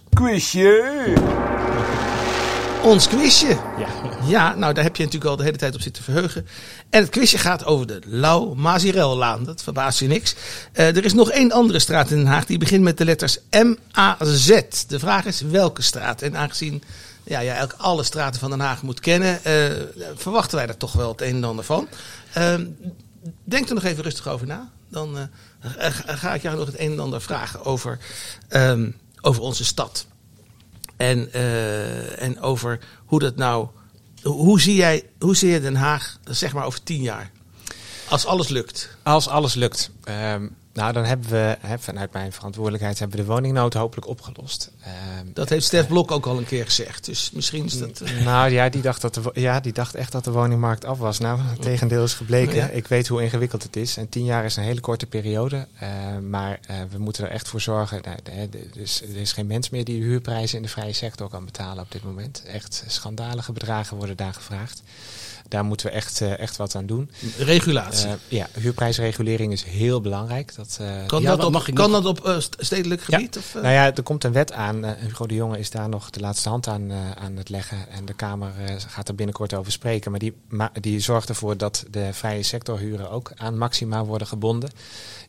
ons 2.84 3.08
quizje. 3.08 3.58
Ja. 3.78 3.88
Ja, 4.28 4.56
nou 4.56 4.74
daar 4.74 4.84
heb 4.84 4.96
je 4.96 5.04
natuurlijk 5.04 5.32
al 5.32 5.38
de 5.38 5.44
hele 5.44 5.58
tijd 5.58 5.76
op 5.76 5.82
zitten 5.82 6.04
verheugen. 6.04 6.48
En 6.90 7.02
het 7.02 7.10
quizje 7.10 7.38
gaat 7.38 7.66
over 7.66 7.88
de 7.88 8.00
Lau 8.06 8.56
Mazirellaan. 8.56 9.44
Dat 9.44 9.64
verbaast 9.64 10.00
je 10.00 10.08
niks. 10.08 10.36
Eh, 10.74 10.88
er 10.96 11.06
is 11.06 11.14
nog 11.14 11.32
één 11.32 11.52
andere 11.52 11.80
straat 11.80 12.10
in 12.12 12.18
Den 12.18 12.26
Haag 12.26 12.46
die 12.46 12.58
begint 12.58 12.84
met 12.84 12.98
de 12.98 13.06
letters 13.06 13.38
M-A-Z. 13.52 14.60
De 14.88 15.00
vraag 15.00 15.26
is 15.26 15.42
welke 15.42 15.82
straat? 15.82 16.22
En 16.22 16.38
aangezien 16.38 16.84
ja, 17.24 17.40
ja, 17.40 17.50
eigenlijk 17.52 17.82
alle 17.82 18.04
straten 18.04 18.40
van 18.40 18.50
Den 18.50 18.60
Haag 18.60 18.82
moet 18.82 19.00
kennen, 19.00 19.44
eh, 19.44 19.54
verwachten 20.16 20.58
wij 20.58 20.66
daar 20.66 20.78
toch 20.78 20.94
wel 20.94 21.12
het 21.12 21.22
een 21.22 21.36
en 21.36 21.44
ander 21.44 21.66
van. 21.66 21.88
Ehm, 22.34 22.66
denk 23.44 23.68
er 23.68 23.74
nog 23.76 23.84
even 23.84 24.04
rustig 24.04 24.28
over 24.28 24.48
na. 24.48 24.72
Dan 24.90 25.18
eh, 25.18 25.24
ga 25.92 26.34
ik 26.34 26.42
jou 26.42 26.58
nog 26.58 26.66
het 26.66 26.80
een 26.80 26.92
en 26.92 27.00
ander 27.00 27.22
vragen 27.22 27.66
over, 27.66 28.00
ehm, 28.48 28.92
over 29.22 29.42
onze 29.42 29.66
stad. 29.66 30.06
En, 30.98 31.34
eh, 31.34 32.22
en 32.22 32.40
over 32.42 32.80
hoe 33.06 33.20
dat 33.20 33.36
nou. 33.36 33.68
Hoe 34.22 34.62
zie, 34.62 34.76
jij, 34.76 35.04
hoe 35.20 35.36
zie 35.36 35.50
je 35.50 35.62
Den 35.62 35.76
Haag, 35.76 36.20
zeg 36.24 36.54
maar, 36.54 36.66
over 36.66 36.84
tien 36.84 37.02
jaar? 37.02 37.32
Als 38.10 38.26
alles 38.26 38.48
lukt. 38.48 38.90
Als 39.04 39.28
alles 39.28 39.54
lukt. 39.54 39.92
Ehm, 40.04 40.48
nou, 40.78 40.94
dan 40.94 41.06
hebben 41.06 41.30
we, 41.30 41.58
hè, 41.60 41.80
vanuit 41.80 42.14
mijn 42.14 42.32
verantwoordelijkheid, 42.32 43.00
hebben 43.00 43.18
we 43.18 43.24
de 43.24 43.32
woningnood 43.32 43.74
hopelijk 43.74 44.08
opgelost. 44.08 44.72
Ehm, 44.82 45.26
Dat 45.34 45.50
heeft 45.50 45.66
Stef 45.66 45.88
Blok 45.88 46.12
ook 46.12 46.26
al 46.26 46.38
een 46.38 46.46
keer 46.46 46.66
gezegd. 46.66 47.06
Dus 47.06 47.32
misschien 47.32 47.66
is 47.66 47.80
dat. 47.80 48.02
Nou 48.24 48.52
ja 48.52 48.70
die, 48.70 48.82
dacht 48.82 49.02
dat 49.02 49.14
de, 49.14 49.22
ja, 49.34 49.60
die 49.60 49.74
dacht 49.74 49.96
echt 49.96 50.12
dat 50.12 50.24
de 50.24 50.32
woningmarkt 50.32 50.86
af 50.86 50.98
was. 50.98 51.20
Nou, 51.20 51.40
het 51.42 51.62
tegendeel 51.62 52.04
is 52.04 52.14
gebleken. 52.14 52.56
Ja. 52.56 52.68
Ik 52.68 52.88
weet 52.88 53.08
hoe 53.08 53.24
ingewikkeld 53.24 53.64
het 53.64 53.76
is. 53.76 53.98
En 53.98 54.10
tien 54.10 54.26
jaar 54.26 54.46
is 54.46 54.56
een 54.56 54.64
hele 54.64 54.80
korte 54.80 55.06
periode. 55.06 55.68
Eh, 55.80 55.90
maar 56.30 56.60
eh, 56.68 56.76
we 56.92 56.98
moeten 56.98 57.26
er 57.26 57.32
echt 57.32 57.48
voor 57.48 57.62
zorgen. 57.62 58.02
Nou, 58.04 58.50
dus, 58.74 59.02
er 59.02 59.16
is 59.16 59.32
geen 59.32 59.48
mens 59.48 59.70
meer 59.70 59.84
die 59.84 60.00
de 60.00 60.06
huurprijzen 60.06 60.58
in 60.58 60.64
de 60.64 60.70
vrije 60.70 60.94
sector 60.94 61.30
kan 61.30 61.46
betalen 61.46 61.84
op 61.84 61.92
dit 61.92 62.04
moment. 62.04 62.44
Echt 62.46 62.84
schandalige 62.88 63.52
bedragen 63.52 63.98
worden 63.98 64.18
daar 64.18 64.34
gevraagd. 64.34 64.82
Daar 65.50 65.66
moeten 65.66 65.86
we 65.88 65.92
echt, 65.92 66.22
eh, 66.22 66.40
echt 66.40 66.58
wat 66.58 66.76
aan 66.76 66.86
doen. 66.86 67.12
regulatie. 67.38 68.08
Eh, 68.08 68.14
ja, 68.28 68.48
huurprijsregulering 68.60 69.52
is 69.54 69.64
heel 69.64 70.02
belangrijk. 70.02 70.56
Dat, 70.56 70.78
eh, 70.82 71.06
kan 71.06 71.24
dat 71.24 71.44
op, 71.46 71.52
mag 71.52 71.68
ik 71.68 71.74
kan 71.76 71.92
nog- 71.92 72.04
dat 72.04 72.20
op 72.20 72.42
st- 72.42 72.56
stedelijk 72.60 73.02
Ja. 73.08 73.18
gebied? 73.18 73.38
Of? 73.38 73.54
Nou 73.54 73.68
ja, 73.68 73.94
er 73.96 74.04
komt 74.04 74.24
een 74.24 74.32
wet 74.32 74.52
aan. 74.54 74.86
Hugo 74.86 75.26
de 75.26 75.36
Jonge 75.36 75.60
is 75.60 75.70
daar 75.70 75.90
nog 75.90 76.10
de 76.10 76.20
laatste 76.20 76.50
hand 76.50 76.68
aan, 76.68 76.92
aan 77.18 77.36
het 77.38 77.50
leggen. 77.50 77.78
En 77.90 78.06
de 78.06 78.14
Kamer 78.14 78.52
gaat 78.88 79.08
er 79.08 79.16
binnenkort 79.16 79.54
over 79.54 79.72
spreken. 79.72 80.12
Maar 80.12 80.20
die, 80.20 80.34
ma 80.50 80.72
die 80.82 81.00
zorgt 81.00 81.30
ervoor 81.30 81.58
dat 81.58 81.86
de 81.92 82.10
vrije 82.12 82.44
sectorhuren 82.44 83.10
ook 83.12 83.32
aan 83.36 83.58
maxima 83.58 84.04
worden 84.06 84.28
gebonden. 84.28 84.70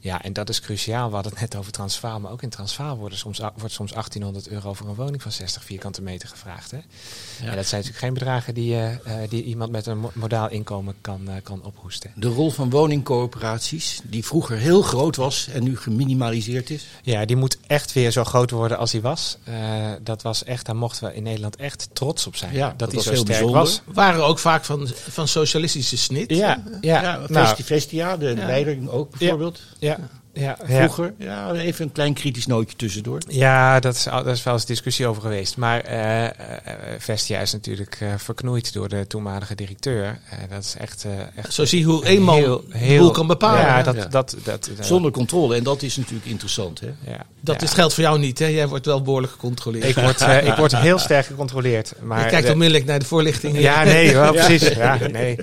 Ja, 0.00 0.22
en 0.22 0.32
dat 0.32 0.48
is 0.48 0.60
cruciaal. 0.60 1.08
We 1.08 1.14
hadden 1.14 1.32
het 1.32 1.40
net 1.40 1.56
over 1.56 1.72
Transvaal. 1.72 2.20
Maar 2.20 2.32
ook 2.32 2.42
in 2.42 2.48
Transvaal 2.48 2.96
worden 2.96 3.18
soms, 3.18 3.38
wordt 3.56 3.74
soms 3.74 3.90
1800 3.92 4.48
euro 4.48 4.72
voor 4.72 4.88
een 4.88 4.94
woning 4.94 5.22
van 5.22 5.32
60 5.32 5.64
vierkante 5.64 6.02
meter 6.02 6.28
gevraagd. 6.28 6.70
Hè? 6.70 6.76
En 6.76 7.56
dat 7.56 7.66
zijn 7.66 7.80
natuurlijk 7.82 7.98
geen 7.98 8.14
bedragen 8.14 8.54
die, 8.54 8.74
eh, 8.74 8.92
eh, 9.22 9.30
die 9.30 9.42
iemand 9.44 9.70
met 9.70 9.86
een 9.86 9.98
mo- 9.98 10.10
modaal 10.14 10.50
inkomen 10.50 10.94
kan, 11.00 11.28
eh, 11.28 11.34
kan 11.42 11.62
ophoesten. 11.64 12.12
De 12.16 12.28
rol 12.28 12.50
van 12.50 12.70
woningcoöperaties, 12.70 14.00
die 14.04 14.24
vroeger 14.24 14.56
heel 14.56 14.82
groot 14.82 15.16
was 15.16 15.48
en 15.48 15.62
nu 15.62 15.76
geminimaliseerd 15.76 16.70
is. 16.70 16.86
Ja, 17.02 17.24
die 17.24 17.36
moet 17.36 17.58
echt 17.66 17.92
weer 17.92 18.10
zo 18.10 18.24
groot 18.24 18.50
worden 18.50 18.78
als 18.78 18.90
die 18.90 19.00
was. 19.00 19.36
Eh, 19.44 19.54
dat 20.02 20.22
was 20.22 20.44
echt, 20.44 20.66
daar 20.66 20.76
mochten 20.76 21.08
we 21.08 21.14
in 21.14 21.22
Nederland 21.22 21.56
echt 21.56 21.88
trots 21.92 22.26
op 22.26 22.36
zijn. 22.36 22.52
Ja, 22.54 22.68
dat, 22.68 22.78
dat 22.78 22.88
die 22.88 22.96
was 22.96 23.06
zo 23.06 23.12
heel 23.12 23.20
sterk 23.20 23.38
bijzonder. 23.38 23.60
was. 23.62 23.80
waren 23.84 24.24
ook 24.24 24.38
vaak 24.38 24.64
van, 24.64 24.88
van 25.08 25.28
socialistische 25.28 25.96
snit. 25.96 26.30
Ja, 26.30 26.62
ja, 26.80 27.02
Ja, 27.02 27.16
nou, 27.28 27.46
Vesti- 27.46 27.62
Vestia, 27.64 28.16
de 28.16 28.26
Ja. 28.28 28.46
leiding 28.46 28.88
ook 28.88 29.18
bijvoorbeeld. 29.18 29.60
ja, 29.78 29.87
ja, 29.88 29.96
ja. 30.38 30.56
Vroeger. 30.64 31.12
Ja, 31.18 31.52
even 31.52 31.84
een 31.84 31.92
klein 31.92 32.14
kritisch 32.14 32.46
nootje 32.46 32.76
tussendoor. 32.76 33.18
Ja, 33.28 33.80
dat 33.80 33.94
is, 33.94 34.02
daar 34.04 34.26
is 34.26 34.42
wel 34.42 34.54
eens 34.54 34.64
discussie 34.66 35.06
over 35.06 35.22
geweest. 35.22 35.56
Maar 35.56 35.80
eh, 35.80 36.24
eh, 36.24 36.32
Vestia 36.98 37.40
is 37.40 37.52
natuurlijk 37.52 37.96
eh, 38.00 38.08
verknoeid 38.16 38.72
door 38.72 38.88
de 38.88 39.06
toenmalige 39.06 39.54
directeur. 39.54 40.04
Eh, 40.30 40.38
dat 40.50 40.64
is 40.64 40.74
echt, 40.78 41.04
eh, 41.04 41.10
echt 41.36 41.52
Zo 41.54 41.64
zie 41.64 41.78
je 41.78 41.84
hoe 41.84 42.04
één 42.04 42.22
man 42.22 42.36
heel- 42.36 42.64
heel- 42.70 42.98
boel 42.98 43.10
kan 43.10 43.26
bepalen. 43.26 43.60
Ja, 43.60 43.82
dat, 43.82 43.94
Ja. 43.94 44.00
dat, 44.06 44.36
dat, 44.44 44.68
dat, 44.76 44.86
Zonder 44.86 45.10
controle. 45.10 45.56
En 45.56 45.62
dat 45.62 45.82
is 45.82 45.96
natuurlijk 45.96 46.26
interessant. 46.26 46.80
Hè? 46.80 46.86
ja, 47.10 47.24
dat 47.40 47.62
is, 47.62 47.72
geldt 47.72 47.94
voor 47.94 48.02
jou 48.02 48.18
niet, 48.18 48.38
hè? 48.38 48.46
Jij 48.46 48.68
wordt 48.68 48.86
wel 48.86 49.02
behoorlijk 49.02 49.32
gecontroleerd. 49.32 49.84
Ik 49.84 49.94
word, 49.94 50.20
eh, 50.20 50.46
ik 50.46 50.54
word 50.54 50.76
heel 50.88 50.98
sterk 50.98 51.26
gecontroleerd. 51.26 51.92
Maar 52.02 52.24
je 52.24 52.30
kijkt 52.30 52.46
de- 52.46 52.52
onmiddellijk 52.52 52.86
naar 52.86 52.98
de 52.98 53.04
voorlichting. 53.04 53.58
Ja, 53.58 53.84
nee, 53.84 54.14
wel 54.14 54.32
precies. 54.32 54.68
Ja, 54.68 54.98
nee. 55.10 55.36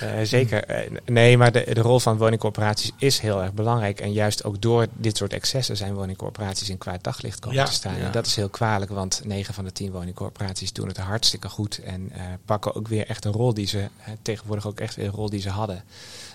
Eh, 0.00 0.08
zeker. 0.22 0.64
Eh, 0.64 0.90
nee, 1.06 1.36
maar 1.38 1.52
de, 1.52 1.66
de 1.72 1.80
rol 1.80 2.00
van 2.00 2.16
woningcorporaties 2.16 2.90
is 2.98 3.18
heel 3.18 3.42
erg 3.42 3.52
belangrijk. 3.52 4.00
En 4.00 4.12
juist 4.24 4.44
ook 4.44 4.62
door 4.62 4.86
dit 4.92 5.16
soort 5.16 5.32
excessen 5.32 5.76
zijn 5.76 5.94
woningcorporaties 5.94 6.68
in 6.68 6.78
kwaad 6.78 7.04
daglicht 7.04 7.38
komen 7.38 7.58
Ja, 7.58 7.64
te 7.64 7.72
staan. 7.72 7.96
ja. 7.96 8.04
En 8.04 8.12
dat 8.12 8.26
is 8.26 8.36
heel 8.36 8.48
kwalijk, 8.48 8.90
want 8.90 9.20
9 9.24 9.54
van 9.54 9.64
de 9.64 9.72
10 9.72 9.90
woningcorporaties 9.92 10.72
doen 10.72 10.88
het 10.88 10.96
hartstikke 10.96 11.48
goed. 11.48 11.78
En 11.78 12.10
eh, 12.12 12.22
pakken 12.44 12.74
ook 12.74 12.88
weer 12.88 13.06
echt 13.06 13.24
een 13.24 13.32
rol 13.32 13.54
die 13.54 13.66
ze, 13.66 13.78
eh, 13.78 14.12
tegenwoordig 14.22 14.66
ook 14.66 14.80
echt 14.80 14.94
weer 14.96 15.06
een 15.06 15.12
rol 15.12 15.30
die 15.30 15.40
ze 15.40 15.48
hadden. 15.50 15.84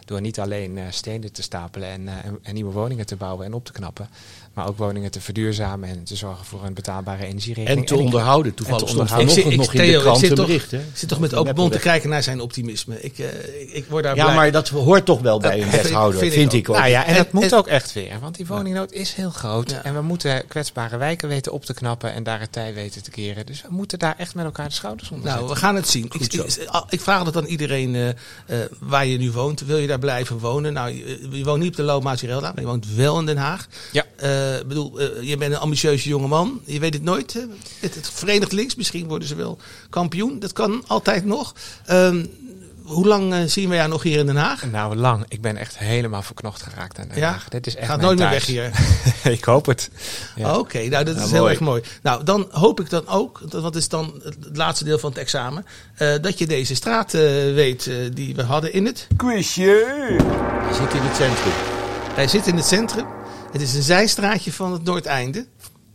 Door 0.10 0.22
niet 0.22 0.40
alleen 0.40 0.78
eh, 0.78 0.84
stenen 0.90 1.32
te 1.32 1.42
stapelen 1.42 1.90
en, 1.90 2.08
eh, 2.08 2.14
en, 2.44 2.54
nieuwe 2.54 2.72
woningen 2.72 3.06
te 3.06 3.16
bouwen 3.16 3.46
en 3.46 3.54
op 3.54 3.66
te 3.66 3.72
knappen. 3.72 4.10
Maar 4.54 4.68
ook 4.68 4.78
woningen 4.78 5.12
te 5.12 5.22
verduurzamen 5.22 5.90
en 5.90 6.04
te 6.04 6.16
zorgen 6.16 6.46
voor 6.46 6.64
een 6.64 6.74
betaalbare 6.74 7.26
energierekening. 7.26 7.80
En 7.80 7.86
te 7.86 8.04
onderhouden. 8.04 8.54
Toevallig 8.54 8.84
te 8.84 8.90
onderhouden. 8.92 9.38
Ik 9.38 9.56
nog 9.58 9.74
in 9.74 9.82
de 9.82 9.88
ik 9.88 10.00
krant 10.00 10.20
zit 10.20 10.30
een 10.30 10.36
toch- 10.36 10.46
bericht. 10.46 10.72
Hè? 10.72 10.78
Ik 10.78 10.84
zit 10.94 11.10
toch 11.10 11.20
met 11.20 11.34
open 11.34 11.56
mond 11.56 11.72
te 11.72 11.80
kijken 11.80 12.10
naar 12.10 12.24
zijn 12.24 12.42
optimisme. 12.42 13.02
Ik, 13.02 13.20
eh, 13.20 13.62
ik, 13.62 13.70
ik 13.72 13.86
word 13.90 14.04
daar 14.04 14.16
Ja, 14.16 14.24
blij. 14.24 14.36
maar 14.36 14.52
dat 14.52 14.68
hoort 14.70 15.06
toch 15.06 15.22
wel 15.22 15.40
bij 15.40 15.62
een 15.62 15.70
wethouder, 15.72 16.20
vind 16.20 16.34
vind, 16.34 16.54
ik 16.54 16.70
ook. 16.70 16.76
Nou 16.76 16.90
ja, 16.90 17.06
en, 17.06 17.10
En- 17.10 17.16
dat 17.16 17.32
moet 17.32 17.44
en- 17.44 17.58
ook 17.58 17.68
echt 17.68 17.94
weer. 17.94 18.20
Want 18.22 18.36
die 18.36 18.46
woningnood 18.48 18.92
is 18.92 19.14
heel 19.14 19.30
groot. 19.32 19.70
Ja. 19.70 19.84
En 19.84 19.94
we 19.94 20.02
moeten 20.02 20.48
kwetsbare 20.48 20.98
wijken 20.98 21.28
weten 21.30 21.52
op 21.52 21.66
te 21.66 21.74
knappen 21.74 22.14
en 22.14 22.24
daar 22.24 22.40
het 22.40 22.52
tij 22.52 22.74
weten 22.74 23.04
te 23.04 23.10
keren. 23.12 23.46
Dus 23.46 23.62
we 23.62 23.68
moeten 23.72 24.00
daar 24.00 24.16
echt 24.18 24.36
met 24.36 24.46
elkaar 24.46 24.68
de 24.68 24.74
schouders 24.74 25.10
onder 25.12 25.32
Nou, 25.32 25.48
we 25.48 25.56
gaan 25.56 25.76
het 25.76 25.88
zien. 25.88 26.06
Ik, 26.20 26.32
zo. 26.32 26.46
ik, 26.90 27.02
vraag 27.02 27.24
dat 27.24 27.38
aan 27.38 27.46
iedereen 27.46 28.16
waar 28.80 29.06
je 29.06 29.18
nu 29.18 29.32
woont. 29.32 29.66
Wil 29.66 29.78
je 29.78 29.88
daar 29.88 29.99
blijven 30.00 30.40
wonen? 30.40 30.74
Nou, 30.74 30.90
je, 30.90 31.28
je 31.32 31.44
woont 31.44 31.60
niet 31.60 31.70
op 31.70 31.76
de 31.76 31.84
Loopmaasirelda, 31.84 32.52
maar 32.52 32.62
je 32.62 32.70
woont 32.70 32.96
wel 32.96 33.20
in 33.20 33.26
Den 33.26 33.38
Haag. 33.38 33.68
Ja. 33.92 34.04
Ik 34.60 34.68
bedoel, 34.68 35.00
eh, 35.00 35.22
je 35.22 35.38
bent 35.38 35.54
een 35.54 35.60
ambitieuze 35.60 36.10
jongeman. 36.10 36.62
Je 36.66 36.80
weet 36.80 36.94
het 36.94 37.04
nooit. 37.04 37.34
Het, 37.80 37.96
het 37.96 38.10
Verenigd 38.10 38.52
Links, 38.52 38.76
misschien 38.76 39.08
worden 39.08 39.28
ze 39.28 39.36
wel 39.36 39.58
kampioen. 39.90 40.40
Dat 40.40 40.54
kan 40.54 40.84
altijd 40.88 41.26
nog. 41.26 41.54
Ehm, 41.86 42.26
hoe 42.90 43.08
lang 43.08 43.34
eh, 43.34 43.40
zien 43.46 43.70
we 43.70 43.76
jou 43.76 43.90
nog 43.90 44.04
hier 44.04 44.20
in 44.20 44.26
Den 44.26 44.36
Haag? 44.36 44.66
Nou, 44.72 44.96
lang. 44.96 45.26
Ik 45.28 45.42
ben 45.42 45.58
echt 45.58 45.78
helemaal 45.78 46.22
verknocht 46.22 46.62
geraakt 46.64 47.00
aan 47.00 47.08
Den 47.08 47.18
Ja? 47.18 47.30
Haag. 47.32 47.50
Dit 47.50 47.68
is 47.68 47.76
echt 47.76 47.88
Gaat 47.88 48.02
nooit 48.02 48.20
meer 48.20 48.30
weg 48.30 48.46
hier. 48.46 48.72
ik 49.32 49.44
hoop 49.44 49.66
het. 49.66 49.90
Ja. 50.36 50.58
Oké, 50.58 50.78
nou 50.88 51.04
dat 51.06 51.16
is 51.16 51.22
Nou, 51.22 51.30
heel 51.32 51.40
mooi. 51.40 51.52
erg 51.52 51.60
mooi. 51.62 51.82
Nou, 52.02 52.24
dan 52.24 52.48
hoop 52.52 52.80
ik 52.80 52.90
dan 52.90 53.08
ook, 53.08 53.42
dat- 53.50 53.62
wat 53.62 53.76
is 53.76 53.88
dan 53.90 54.14
het 54.24 54.58
laatste 54.58 54.84
deel 54.86 55.00
van 55.00 55.10
het 55.10 55.20
examen, 55.20 55.66
eh, 55.96 56.14
dat 56.22 56.38
je 56.40 56.48
deze 56.48 56.76
straat 56.76 57.14
eh, 57.14 57.22
weet 57.54 57.90
die 58.14 58.36
we 58.36 58.44
hadden 58.44 58.74
in 58.74 58.86
het. 58.86 59.08
Je 59.54 60.18
zit 60.74 60.94
in 60.94 61.02
het 61.02 61.16
centrum. 61.16 61.54
Hij 62.14 62.28
zit 62.28 62.48
in 62.48 62.56
het 62.56 62.66
centrum. 62.66 63.06
Het 63.52 63.62
is 63.62 63.74
een 63.74 63.82
zijstraatje 63.82 64.52
van 64.54 64.72
het 64.72 64.84
Noordeinde. 64.84 65.46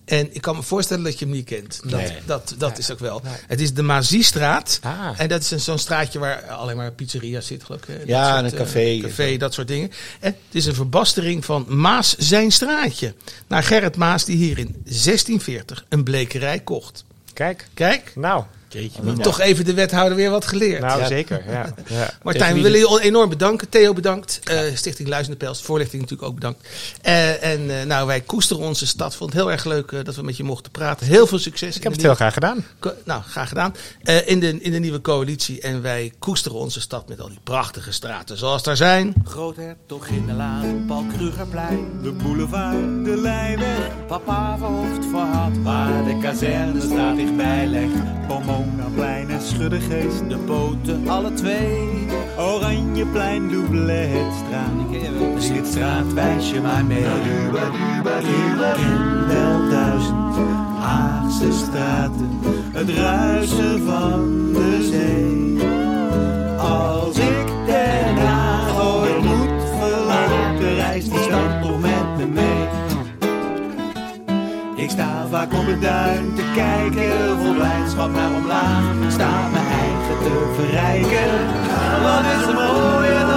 En 0.05 0.35
ik 0.35 0.41
kan 0.41 0.57
me 0.57 0.63
voorstellen 0.63 1.05
dat 1.05 1.19
je 1.19 1.25
hem 1.25 1.35
niet 1.35 1.45
kent. 1.45 1.81
Dat, 1.83 2.01
Nee. 2.01 2.19
dat, 2.27 2.55
dat 2.59 2.79
is 2.79 2.91
ook 2.91 2.99
wel. 2.99 3.23
Het 3.47 3.61
is 3.61 3.75
de 3.75 3.83
Maziestraat. 3.83 4.79
Ah. 4.83 5.09
En 5.17 5.29
dat 5.29 5.41
is 5.41 5.51
een- 5.51 5.61
zo'n 5.61 5.79
straatje 5.79 6.19
waar 6.19 6.43
alleen 6.43 6.77
maar 6.77 6.93
pizzeria's 6.93 7.47
zit, 7.47 7.65
geloof 7.65 7.81
ik. 7.83 8.07
Ja, 8.07 8.25
soort, 8.25 8.39
en 8.39 8.45
een 8.45 8.51
eh, 8.53 8.59
café. 8.59 8.99
café, 9.03 9.37
dat 9.37 9.55
soort 9.55 9.69
dingen. 9.69 9.91
En 10.21 10.31
het 10.47 10.55
is 10.55 10.67
een 10.67 10.75
verbastering 10.75 11.45
van 11.45 11.65
Maas 11.69 12.17
zijn 12.17 12.53
straatje. 12.53 13.15
Naar 13.47 13.63
Gerrit 13.63 13.97
Maas 13.97 14.25
die 14.25 14.37
hier 14.37 14.59
in 14.59 14.77
1640 14.85 15.85
een 15.89 16.05
blekerij 16.05 16.61
kocht. 16.61 17.05
Kijk. 17.33 17.67
Kijk, 17.75 18.13
Nou, 18.15 18.45
Jeetje, 18.75 19.03
mina. 19.03 19.23
toch 19.23 19.41
even 19.41 19.65
de 19.65 19.75
wethouder 19.75 20.17
weer 20.17 20.31
wat 20.31 20.47
geleerd. 20.47 20.81
nou 20.81 21.01
Ja. 21.01 21.07
zeker. 21.07 21.43
Ja. 21.51 21.63
Ja. 21.87 22.11
Martijn, 22.23 22.55
we 22.55 22.61
willen 22.63 22.79
je 22.79 23.01
enorm 23.01 23.29
bedanken. 23.29 23.69
Theo 23.69 23.93
bedankt. 23.93 24.41
Eh, 24.45 24.61
Stichting 24.75 25.09
Luizende 25.09 25.39
Pels. 25.39 25.63
Voorlichting 25.63 26.03
natuurlijk 26.03 26.29
ook 26.29 26.35
bedankt. 26.35 26.69
Eh, 27.03 27.43
en 27.53 27.81
eh, 27.81 27.87
nou, 27.87 28.07
wij 28.07 28.21
koesteren 28.21 28.63
onze 28.63 28.87
stad. 28.87 29.17
Vond 29.17 29.33
het 29.33 29.41
heel 29.43 29.51
erg 29.51 29.65
leuk 29.65 30.05
dat 30.05 30.15
we 30.17 30.23
met 30.23 30.37
je 30.37 30.43
mochten 30.45 30.71
praten. 30.73 31.07
Heel 31.07 31.27
veel 31.27 31.39
succes. 31.39 31.77
Ik 31.77 31.83
heb 31.83 31.93
het 31.93 32.03
heel 32.03 32.15
graag 32.15 32.33
gedaan. 32.35 32.65
Nou, 33.05 33.23
graag 33.23 33.49
gedaan. 33.49 33.75
Eh, 34.03 34.29
in, 34.29 34.41
de, 34.41 34.61
in 34.61 34.73
de 34.73 34.79
nieuwe 34.79 35.01
coalitie. 35.01 35.61
En 35.61 35.83
wij 35.83 36.13
koesteren 36.19 36.59
onze 36.59 36.81
stad 36.81 37.09
met 37.09 37.21
al 37.21 37.29
die 37.29 37.39
prachtige 37.45 37.93
straten 37.93 38.39
zoals 38.39 38.63
daar 38.63 38.77
zijn. 38.77 39.15
Groothertog 39.25 40.07
in 40.07 40.27
de 40.27 40.33
Laan, 40.33 40.85
Paul 40.87 41.05
Krugerplein. 41.17 41.89
De 42.03 42.13
boulevard, 42.13 43.05
de 43.05 43.17
Leijweg, 43.17 43.91
Papa 44.07 44.59
verhoofd 44.59 45.05
voor 45.11 45.21
de 46.25 46.31
kazernestraat 46.31 47.17
dichtbij 47.17 47.67
legt. 47.67 48.27
Pomonaplein 48.27 49.31
en 49.31 49.41
Schuddegeest. 49.41 50.29
De 50.29 50.37
poten, 50.37 51.09
alle 51.09 51.33
twee. 51.33 52.07
Oranjeplein, 52.39 53.49
Doubletstraat. 53.51 54.73
Schietstraat, 55.39 56.13
wijs 56.13 56.51
je 56.51 56.61
maar 56.61 56.85
mee. 56.85 57.03
Ken 57.03 58.57
wel 59.27 59.69
duizend 59.71 60.37
Haagse 60.79 61.53
straten, 61.53 62.41
het 62.73 62.89
ruisen 62.91 63.83
van 63.87 64.53
de 64.53 64.89
zee. 64.91 65.69
Als 66.59 67.17
ik 67.17 67.54
Waar 75.35 75.49
om 75.59 75.67
het 75.67 75.83
duin 75.83 76.35
te 76.35 76.43
kijken. 76.55 77.39
Vol 77.39 77.55
blijdschap 77.55 78.13
naar 78.13 78.33
omlaag, 78.35 78.85
staat 79.09 79.53
mijn 79.53 79.67
eigen 79.67 80.19
te 80.23 80.53
verrijken. 80.55 81.31
Wat 82.03 82.25
is 82.35 82.47
er 82.47 82.55
mooier 82.55 83.34